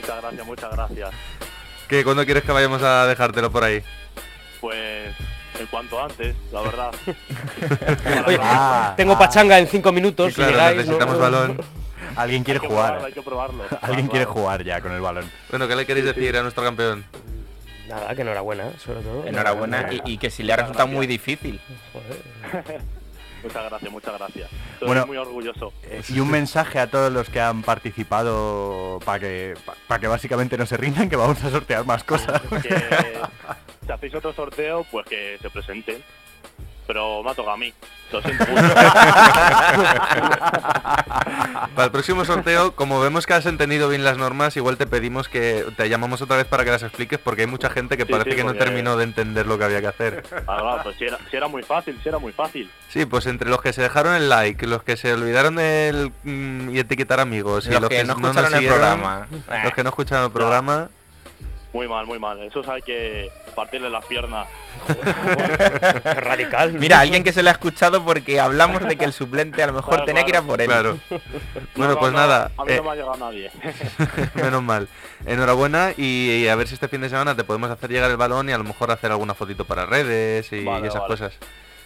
[0.01, 1.09] Muchas gracias, muchas gracias.
[1.89, 3.81] ¿Qué, ¿Cuándo quieres que vayamos a dejártelo por ahí?
[4.61, 5.13] Pues
[5.59, 6.91] en cuanto antes, la verdad.
[8.27, 10.33] Oye, Ah, tengo pachanga en cinco minutos.
[10.33, 10.81] Sí, claro, si llegáis, ¿no?
[10.83, 11.57] necesitamos balón.
[12.15, 12.85] Alguien quiere hay que jugar.
[12.87, 13.63] probarlo, hay que probarlo.
[13.81, 14.39] Alguien quiere Claro.
[14.41, 15.29] jugar ya con el balón.
[15.49, 17.05] Bueno, ¿qué le queréis decir a nuestro campeón?
[17.87, 19.25] Nada, que enhorabuena, sobre todo.
[19.25, 21.59] Enhorabuena y, y que si le ha resultado muy difícil.
[21.93, 22.81] Joder.
[23.43, 24.49] Muchas gracias, muchas gracias.
[24.73, 25.05] Estoy Bueno.
[25.05, 25.71] muy orgulloso.
[26.09, 29.53] Y un mensaje a todos los que han participado para que,
[29.87, 32.41] para que básicamente no se rindan, que vamos a sortear más cosas.
[32.63, 32.75] Que
[33.85, 36.03] si hacéis otro sorteo, pues que se presenten.
[36.87, 37.73] Pero me ha tocado a mí.
[38.11, 38.73] Lo siento mucho.
[41.75, 45.27] Para el próximo sorteo, como vemos que has entendido bien las normas, igual te pedimos
[45.27, 48.11] que te llamamos otra vez para que las expliques, porque hay mucha gente que Sí,
[48.11, 50.23] parece sí, que no terminó de entender lo que había que hacer.
[50.47, 52.71] Ah, claro, pues si era, si era muy fácil, si era muy fácil.
[52.89, 56.69] Sí, pues entre los que se dejaron el like, los que se olvidaron del mm,
[56.75, 59.27] y etiquetar amigos, y Los los que no nos escucharon el siguieron, programa.
[59.63, 60.89] los que no escucharon el programa,
[61.77, 62.41] Muy mal, muy mal.
[62.41, 64.47] Esos hay que partirle las piernas.
[66.03, 66.73] Radical.
[66.73, 69.73] Mira, alguien que se le ha escuchado porque hablamos de que el suplente a lo
[69.73, 70.65] mejor Claro, tenía que ir a por él.
[70.67, 70.97] claro.
[71.75, 73.51] Bueno, No, pues no, nada, A mí eh, no me ha llegado nadie.
[74.33, 74.87] menos mal.
[75.27, 78.17] Enhorabuena y, y a ver si este fin de semana te podemos hacer llegar el
[78.17, 81.13] balón y a lo mejor hacer alguna fotito para redes y Vale, esas vale.
[81.13, 81.33] cosas.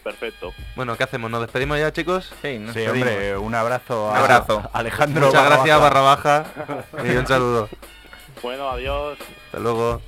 [0.06, 0.54] Perfecto.
[0.78, 1.30] Bueno, ¿qué hacemos?
[1.30, 2.32] ¿Nos despedimos ya, chicos?
[2.42, 4.70] Sí, nos Sí, hombre, un abrazo Un a abrazo.
[4.72, 5.26] Alejandro.
[5.28, 5.90] Muchas barra gracias, baja.
[5.90, 6.46] barra baja,
[7.04, 7.68] y un saludo.
[8.42, 9.18] Bueno, adiós.
[9.46, 10.02] Hasta luego.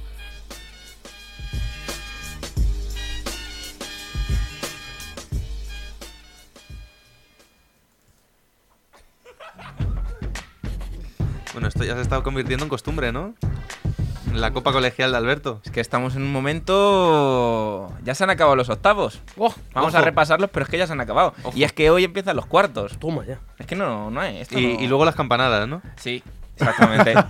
[11.53, 13.35] Bueno, esto ya se ha estado convirtiendo en costumbre, ¿no?
[14.33, 15.61] La copa colegial de Alberto.
[15.63, 17.93] Es que estamos en un momento...
[18.03, 19.21] Ya se han acabado los octavos.
[19.37, 21.35] Oh, Vamos a repasarlos, pero es que ya se han acabado.
[21.53, 22.97] Y es que hoy empiezan los cuartos.
[22.97, 23.39] toma ya.
[23.59, 24.41] Es que no, no es.
[24.41, 25.83] esto Y, no- y luego las campanadas, ¿no?
[25.97, 26.23] Sí,
[26.55, 27.13] exactamente.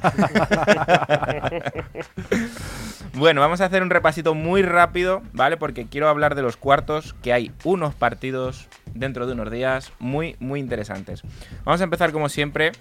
[3.14, 5.58] bueno, vamos a hacer un repasito muy rápido, ¿vale?
[5.58, 10.36] Porque quiero hablar de los cuartos, que hay unos partidos dentro de unos días muy,
[10.40, 11.24] muy interesantes.
[11.64, 12.72] Vamos a empezar, como siempre,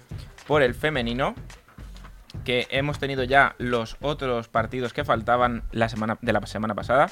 [0.47, 1.35] por el femenino,
[2.43, 7.09] que hemos tenido ya los otros partidos que faltaban la semana, de la semana pasada.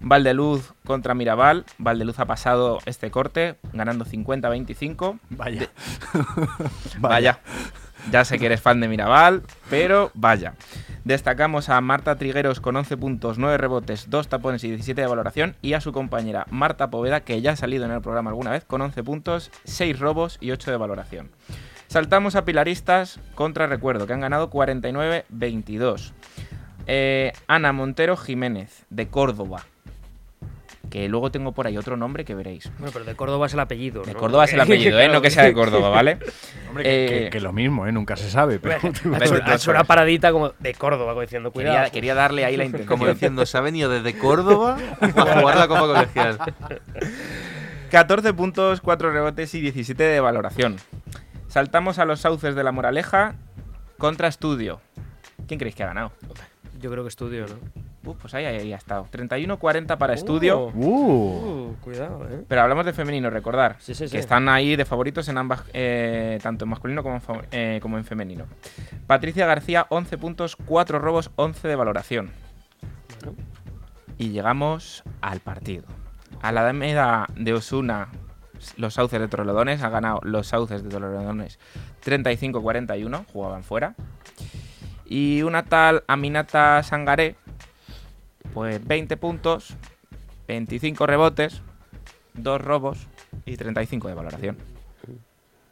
[0.00, 1.64] Valdeluz contra Mirabal.
[1.78, 5.18] Valdeluz ha pasado este corte, ganando 50-25.
[5.30, 5.68] Vaya.
[6.98, 7.40] Vaya.
[8.10, 10.54] Ya sé que eres fan de Mirabal, pero vaya.
[11.04, 15.56] Destacamos a Marta Trigueros con 11 puntos, 9 rebotes, 2 tapones y 17 de valoración.
[15.62, 18.64] Y a su compañera Marta Poveda, que ya ha salido en el programa alguna vez,
[18.64, 21.30] con 11 puntos, 6 robos y 8 de valoración.
[21.86, 26.12] Saltamos a Pilaristas contra Recuerdo, que han ganado 49-22.
[26.86, 29.64] Eh, Ana Montero Jiménez, de Córdoba.
[30.90, 32.68] Que luego tengo por ahí otro nombre que veréis.
[32.78, 34.02] Bueno, pero de Córdoba es el apellido.
[34.02, 34.18] De ¿no?
[34.18, 35.08] Córdoba es el apellido, ¿eh?
[35.12, 36.18] No que sea de Córdoba, ¿vale?
[36.68, 37.92] Hombre, que, que- Eh, que lo mismo, ¿eh?
[37.92, 38.58] Nunca se sabe.
[38.58, 38.74] Pero...
[38.74, 38.88] Ha
[39.24, 41.76] hecho, ha hecho una paradita como de Córdoba, como diciendo, cuidado.
[41.76, 42.88] Quería, quería darle ahí la intención.
[42.88, 45.06] Como diciendo, se ha venido desde Córdoba a
[45.40, 46.38] jugar la copa colegial.
[47.90, 50.76] 14 puntos, 4 rebotes y 17 de valoración.
[51.48, 53.34] Saltamos a los sauces de la Moraleja
[53.98, 54.80] contra Estudio.
[55.48, 56.12] ¿Quién creéis que ha ganado?
[56.80, 57.54] Yo creo que estudio, ¿no?
[58.10, 59.06] Uh, pues ahí, ahí ha estado.
[59.10, 60.66] 31-40 para Estudio.
[60.74, 62.44] Uh, Uh, uh, cuidado, ¿eh?
[62.48, 63.76] Pero hablamos de femenino, recordar.
[63.78, 64.12] Sí, sí, sí.
[64.12, 67.98] Que están ahí de favoritos en ambas, eh, tanto en masculino como en, eh, como
[67.98, 68.46] en femenino.
[69.06, 72.30] Patricia García, 11 puntos, 4 robos, 11 de valoración.
[74.18, 75.84] Y llegamos al partido.
[76.42, 78.08] A la meda de Osuna,
[78.76, 81.58] los sauces de Torrelodones, ha ganado los sauces de Torrelodones
[82.04, 83.94] 35-41, jugaban fuera.
[85.04, 87.34] Y una tal Aminata Sangaré,
[88.54, 89.76] pues 20 puntos,
[90.48, 91.62] 25 rebotes,
[92.34, 93.06] 2 robos
[93.46, 94.56] y 35 de valoración.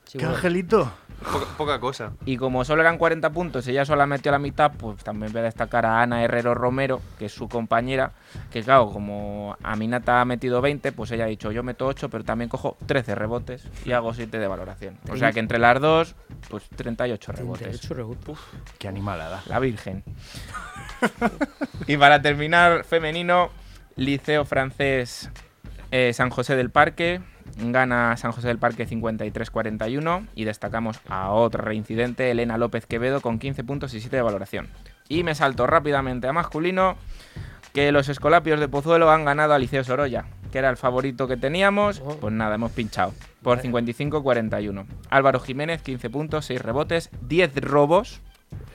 [0.05, 0.35] Sí, ¡Qué bueno.
[0.35, 0.93] angelito!
[1.25, 2.12] Poca, poca cosa.
[2.25, 5.41] Y como solo eran 40 puntos y ella solo metió la mitad, pues también voy
[5.41, 8.12] a destacar a Ana Herrero Romero, que es su compañera,
[8.51, 12.25] que claro, como Aminata ha metido 20, pues ella ha dicho, yo meto 8, pero
[12.25, 14.99] también cojo 13 rebotes y hago 7 de valoración.
[15.11, 16.14] O sea que entre las dos,
[16.49, 17.81] pues 38 rebotes.
[17.81, 18.39] 38 rebotes.
[18.79, 19.43] ¡Qué animalada!
[19.47, 20.05] La Virgen.
[21.87, 23.51] y para terminar, femenino,
[23.97, 25.31] Liceo Francés
[25.91, 27.20] Eh, San José del Parque
[27.57, 33.39] gana San José del Parque 53-41 y destacamos a otra reincidente, Elena López Quevedo con
[33.39, 34.68] 15 puntos y 7 de valoración.
[35.09, 36.97] Y me salto rápidamente a masculino
[37.72, 41.36] que los Escolapios de Pozuelo han ganado a Liceo Sorolla, que era el favorito que
[41.36, 42.01] teníamos.
[42.01, 44.84] Pues nada, hemos pinchado por 55-41.
[45.09, 48.20] Álvaro Jiménez 15 puntos, 6 rebotes, 10 robos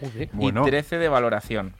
[0.02, 0.64] y Bueno.
[0.64, 1.74] 13 de valoración.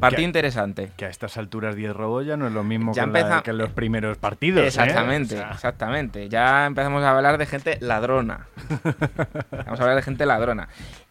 [0.00, 0.90] Partido Que- interesante.
[0.96, 3.42] Que a estas alturas 10 robos ya no es lo mismo Ya que, en la-
[3.42, 4.62] que los primeros partidos.
[4.64, 4.66] ¿eh?
[4.68, 6.28] Exactamente, O sea, exactamente.
[6.28, 8.46] Ya empezamos a hablar de gente ladrona.
[9.50, 10.68] Vamos a hablar de gente ladrona.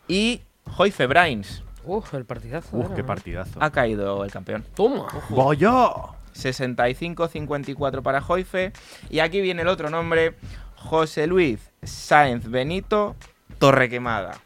[0.08, 2.76] Y Joyce Brains Uf, el partidazo.
[2.78, 3.08] Uf, era, qué ¿no?
[3.08, 3.60] partidazo.
[3.62, 4.64] ha caído el campeón.
[4.76, 5.08] Toma.
[5.30, 5.90] ¡Vaya!
[6.34, 8.72] 65-54 para Joyce.
[9.10, 10.36] Y aquí viene el otro nombre,
[10.76, 13.16] José Luis Sáenz Benito
[13.60, 14.38] Torrequemada.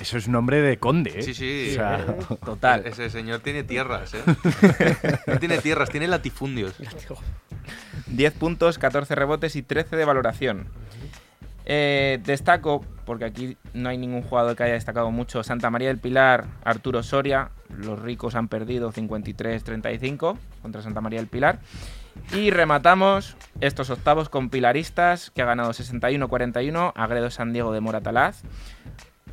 [0.00, 1.22] Eso es nombre de conde, ¿eh?
[1.22, 1.68] Sí, sí.
[1.70, 2.06] O sea,
[2.44, 2.86] Total.
[2.86, 4.22] Ese señor tiene tierras, ¿eh?
[5.26, 6.74] no tiene tierras, tiene latifundios.
[8.06, 10.68] 10 puntos, 14 rebotes y 13 de valoración.
[11.70, 15.98] Eh, destaco, porque aquí no hay ningún jugador que haya destacado mucho, Santa María del
[15.98, 17.50] Pilar, Arturo Soria.
[17.68, 21.58] Los ricos han perdido 53-35 contra Santa María del Pilar.
[22.32, 28.42] Y rematamos estos octavos con Pilaristas, que ha ganado 61-41, Agredo San Diego de Moratalaz.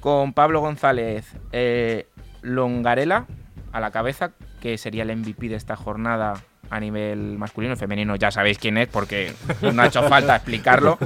[0.06, 2.08] Con Pablo González eh,
[2.44, 3.26] Longarela
[3.72, 8.16] a la cabeza, que sería el MVP de esta jornada a nivel masculino y femenino.
[8.16, 9.34] Ya sabéis quién es porque
[9.74, 11.00] no ha hecho falta explicarlo.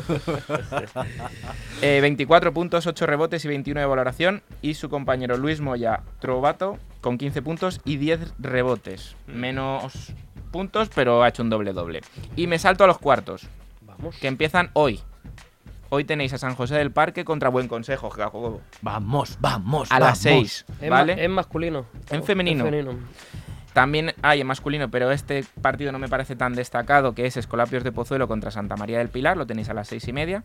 [1.81, 4.43] Eh, 24 puntos, 8 rebotes y 21 de valoración.
[4.61, 9.15] Y su compañero Luis Moya Trovato con 15 puntos y 10 rebotes.
[9.27, 10.11] Menos
[10.51, 12.01] puntos, pero ha hecho un doble-doble.
[12.35, 13.47] Y me salto a los cuartos,
[13.79, 14.17] Vamos.
[14.17, 14.99] que empiezan hoy.
[15.91, 18.11] Hoy tenéis a San José del Parque contra Buen Consejo,
[18.81, 19.91] vamos, vamos.
[19.91, 20.63] a las vamos.
[20.63, 21.23] 6, En, ma- ¿vale?
[21.23, 21.85] en masculino.
[22.11, 22.65] En femenino.
[23.73, 27.83] También hay en masculino, pero este partido no me parece tan destacado, que es Escolapios
[27.83, 30.43] de Pozuelo contra Santa María del Pilar, lo tenéis a las seis y media.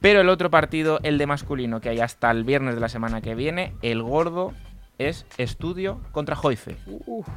[0.00, 3.20] Pero el otro partido, el de masculino, que hay hasta el viernes de la semana
[3.20, 4.52] que viene, el gordo
[4.98, 6.76] es Estudio contra Joife.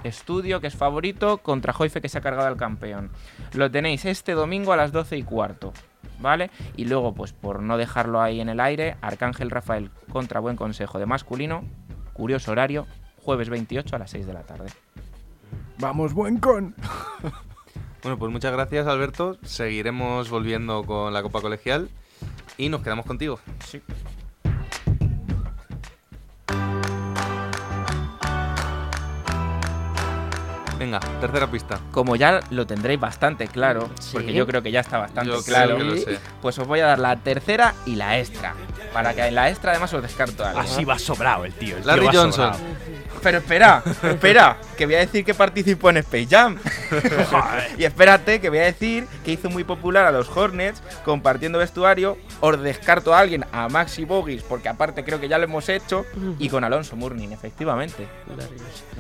[0.04, 3.10] Estudio, que es favorito, contra Joife, que se ha cargado al campeón.
[3.54, 5.72] Lo tenéis este domingo a las 12 y cuarto,
[6.20, 6.50] ¿vale?
[6.76, 11.00] Y luego, pues por no dejarlo ahí en el aire, Arcángel Rafael contra Buen Consejo
[11.00, 11.64] de masculino,
[12.14, 12.88] curioso horario,
[13.22, 14.70] jueves 28 a las 6 de la tarde.
[15.78, 16.76] Vamos, buen con.
[18.06, 19.40] Bueno, pues muchas gracias, Alberto.
[19.42, 21.90] Seguiremos volviendo con la Copa Colegial
[22.56, 23.40] y nos quedamos contigo.
[23.66, 23.82] Sí.
[30.78, 31.80] Venga, tercera pista.
[31.92, 34.10] Como ya lo tendréis bastante claro, Sí.
[34.14, 36.20] porque yo creo que ya está bastante Yo claro, creo que lo sé.
[36.42, 38.54] pues os voy a dar la tercera y la extra.
[38.94, 40.60] Para que en la extra además os descarto algo.
[40.60, 41.78] Así va sobrado el tío.
[41.78, 42.54] el tío Larry va Johnson.
[42.54, 42.60] sobrado.
[43.26, 46.60] Pero espera, espera, que voy a decir que participó en Space Jam.
[47.76, 52.20] y espérate, que voy a decir que hizo muy popular a los Hornets compartiendo vestuario.
[52.40, 56.06] Os descarto a alguien, a Maxi Bogis, porque aparte creo que ya lo hemos hecho.
[56.38, 58.06] Y con Alonso Murnin, efectivamente.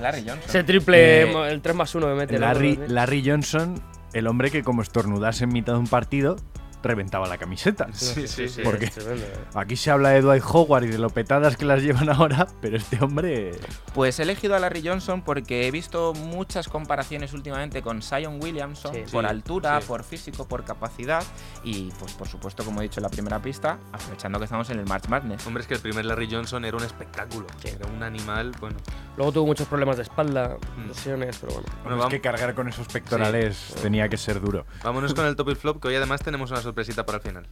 [0.02, 0.40] Larry Johnson.
[0.50, 2.34] Ese triple, Eh, el 3 más 1 me mete.
[2.36, 2.80] el Larry.
[2.88, 3.80] Larry Johnson,
[4.14, 6.38] el hombre que como estornudase en mitad de un partido,
[6.86, 7.88] reventaba la camiseta.
[7.94, 8.62] Sí, sí, sí.
[8.64, 9.34] Porque eh.
[9.54, 12.78] aquí se habla de Dwight Howard y de lo petadas que las llevan ahora, pero
[12.78, 13.52] este hombre...
[13.94, 18.94] Pues he elegido a Larry Johnson porque he visto muchas comparaciones últimamente con Zion Williamson
[18.94, 19.04] Sí.
[19.12, 19.88] por Sí, altura, sí.
[19.88, 21.24] por físico, por capacidad
[21.64, 24.80] y pues por supuesto como he dicho en la primera pista, aprovechando que estamos en
[24.80, 25.46] el March Madness.
[25.48, 27.48] Hombre, es que el primer Larry Johnson era un espectáculo.
[27.64, 28.78] Era un animal, bueno.
[29.18, 30.88] Luego tuvo muchos problemas de espalda, Mm.
[30.88, 31.68] lesiones, pero bueno.
[31.84, 34.66] Bueno, es que cargar con esos pectorales tenía que ser duro.
[34.84, 37.48] vámonos con el top y flop, que hoy además tenemos una sorpresita para el final.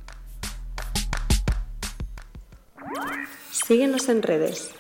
[3.52, 4.76] Síguenos en redes.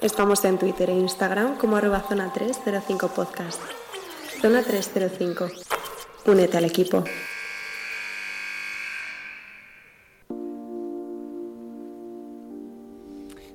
[0.00, 3.60] Estamos en Twitter e Instagram como arroba zona 305 podcast.
[4.40, 5.48] Zona 305.
[6.26, 7.02] Únete al equipo.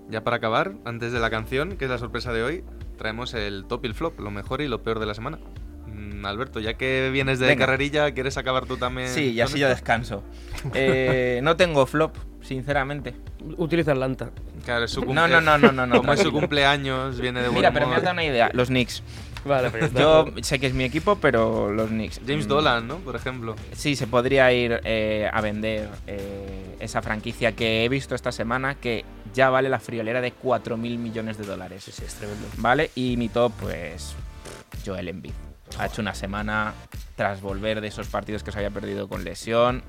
[0.10, 2.66] Ya para acabar, antes de la canción, que es la sorpresa de hoy,
[2.98, 5.40] traemos el top y el flop, lo mejor y lo peor de la semana.
[5.94, 7.66] Mm, Alberto, ya que vienes de Venga.
[7.66, 9.08] carrerilla, ¿quieres acabar tú también?
[9.10, 10.24] Sí, y así yo descanso.
[10.74, 13.14] Eh, no tengo flop, sinceramente.
[13.58, 14.30] Utiliza Atlanta.
[14.64, 17.42] Claro, es su No, cumple- no, no, no, no, no, Como es su cumpleaños, viene
[17.42, 18.50] de buen Mira, pero me has dado una idea.
[18.54, 19.04] Los Knicks.
[19.46, 20.00] Vale, pero está.
[20.00, 22.22] Yo sé que es mi equipo, pero los Knicks.
[22.26, 22.98] James Mm, Dolan, ¿no?
[23.00, 23.56] Por ejemplo.
[23.74, 28.76] Sí, se podría ir eh, a vender eh, esa franquicia que he visto esta semana
[28.76, 31.84] que ya vale la friolera de 4.000 millones de dólares.
[31.84, 32.48] Sí, sí, es tremendo.
[32.56, 32.90] ¿Vale?
[32.96, 34.16] Y mi top, pues,
[34.86, 35.34] Joel Embiid.
[35.80, 36.74] Ha hecho una semana
[37.16, 39.84] tras volver de esos partidos que se había perdido con lesión.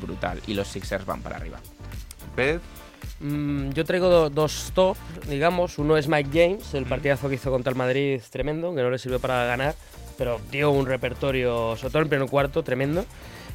[0.00, 0.40] Brutal.
[0.46, 1.58] Y los Sixers van para arriba.
[2.36, 2.60] Pez,
[3.20, 4.96] Mm, yo traigo do- dos top,
[5.28, 5.78] digamos.
[5.78, 8.98] Uno es Mike James, el partidazo que hizo contra el Madrid tremendo, que no le
[8.98, 9.74] sirvió para ganar,
[10.18, 13.04] pero dio un repertorio, sobre todo en el primer cuarto, tremendo.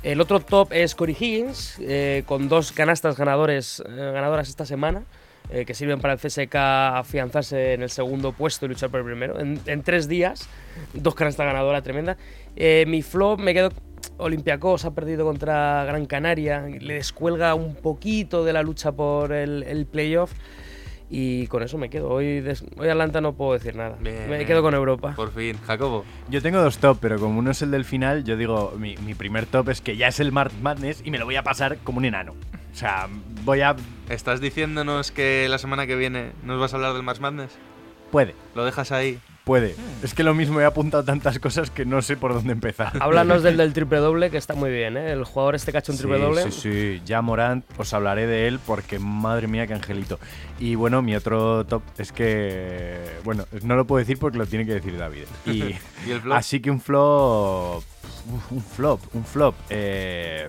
[0.03, 5.03] El otro top es Corey Higgins, eh, con dos canastas ganadores, eh, ganadoras esta semana,
[5.49, 9.05] eh, que sirven para el CSK afianzarse en el segundo puesto y luchar por el
[9.05, 9.39] primero.
[9.39, 10.47] En, en tres días,
[10.93, 12.17] dos canastas ganadoras tremenda.
[12.55, 13.71] Eh, mi flop me quedo.
[14.17, 19.63] Olympiacos ha perdido contra Gran Canaria, le descuelga un poquito de la lucha por el,
[19.63, 20.31] el playoff.
[21.09, 22.09] Y con eso me quedo.
[22.09, 23.95] Hoy, des- hoy Atlanta no puedo decir nada.
[24.01, 25.13] Bien, me quedo con Europa.
[25.15, 26.03] Por fin, Jacobo.
[26.29, 29.13] Yo tengo dos top, pero como uno es el del final, yo digo, mi, mi
[29.13, 31.77] primer top es que ya es el March Madness y me lo voy a pasar
[31.77, 32.33] como un enano.
[32.73, 33.07] O sea,
[33.47, 33.75] voy a...
[34.09, 37.57] ¿Estás diciéndonos que la semana que viene nos vas a hablar del March Madness?
[38.11, 39.19] Puede, ¿Lo dejas ahí?
[39.45, 39.75] puede.
[40.03, 42.91] Es que lo mismo he apuntado tantas cosas que no sé por dónde empezar.
[42.99, 45.13] Háblanos del del triple doble, que está muy bien, ¿eh?
[45.13, 46.41] El jugador este que ha hecho un triple sí, doble.
[46.43, 50.19] Sí, sí, ya Morant, os hablaré de él porque madre mía qué angelito.
[50.59, 54.65] Y bueno, mi otro top es que, bueno, no lo puedo decir porque lo tiene
[54.65, 55.23] que decir David.
[55.45, 55.75] Y,
[56.05, 56.35] ¿Y el flop?
[56.35, 57.83] así que un flop,
[58.51, 59.55] un flop, un flop.
[59.69, 60.47] eh,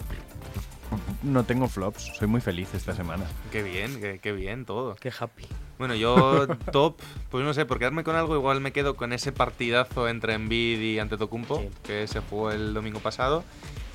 [1.22, 3.24] no tengo flops, soy muy feliz esta semana.
[3.52, 4.94] Qué bien, qué, qué bien todo.
[4.96, 5.46] Qué happy.
[5.78, 6.96] Bueno, yo top,
[7.30, 10.80] pues no sé, por quedarme con algo, igual me quedo con ese partidazo entre Embiid
[10.80, 11.68] y Antetokounmpo, Sí.
[11.82, 13.44] que se jugó el domingo pasado.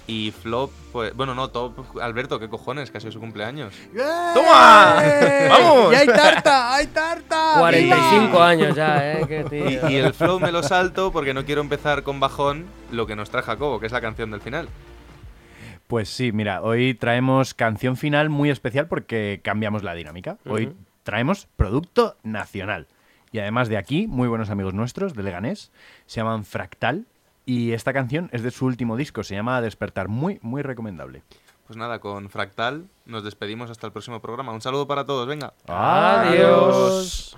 [0.05, 3.73] Y flop, pues, bueno, no, top, Alberto, qué cojones, que ha sido su cumpleaños.
[3.95, 5.01] ¡Toma!
[5.47, 5.93] ¡Vamos!
[5.93, 6.75] ¡Y hay tarta!
[6.75, 7.53] ¡Hay tarta!
[7.59, 9.25] 45 años ya, ¿eh?
[9.25, 9.89] Qué tío.
[9.89, 13.15] Y, y el flow me lo salto porque no quiero empezar con bajón lo que
[13.15, 14.67] nos trae Jacobo, que es la canción del final.
[15.93, 20.39] Pues sí, mira, hoy traemos canción final muy especial porque cambiamos la dinámica.
[20.49, 20.73] Hoy
[21.03, 22.87] traemos producto nacional.
[23.31, 25.71] Y además de aquí, muy buenos amigos nuestros de Leganés,
[26.07, 27.05] se llaman Fractal.
[27.45, 30.07] Y esta canción es de su último disco, se llama Despertar.
[30.07, 31.21] Muy, muy recomendable.
[31.67, 34.51] Pues nada, con Fractal nos despedimos hasta el próximo programa.
[34.51, 35.53] Un saludo para todos, venga.
[35.67, 37.37] Adiós.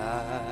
[0.00, 0.49] sky.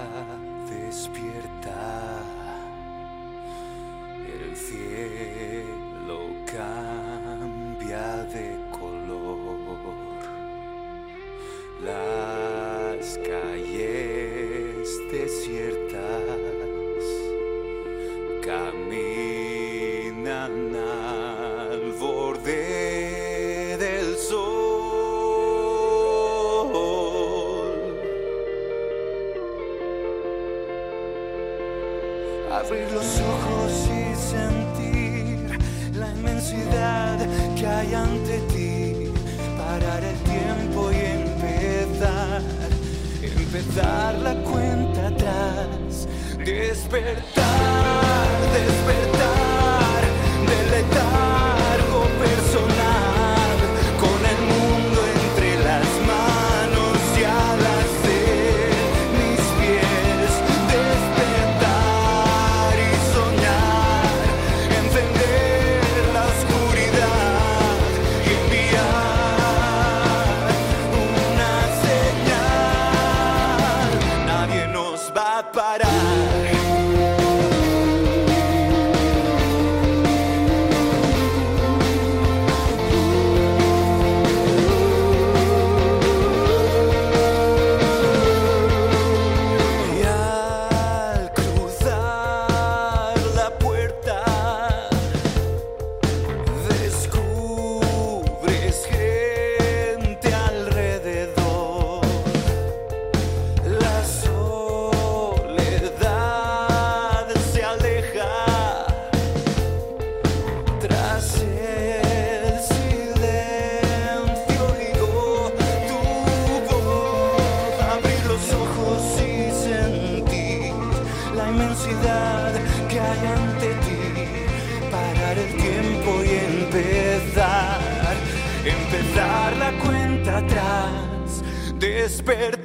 [132.08, 132.57] Despertar,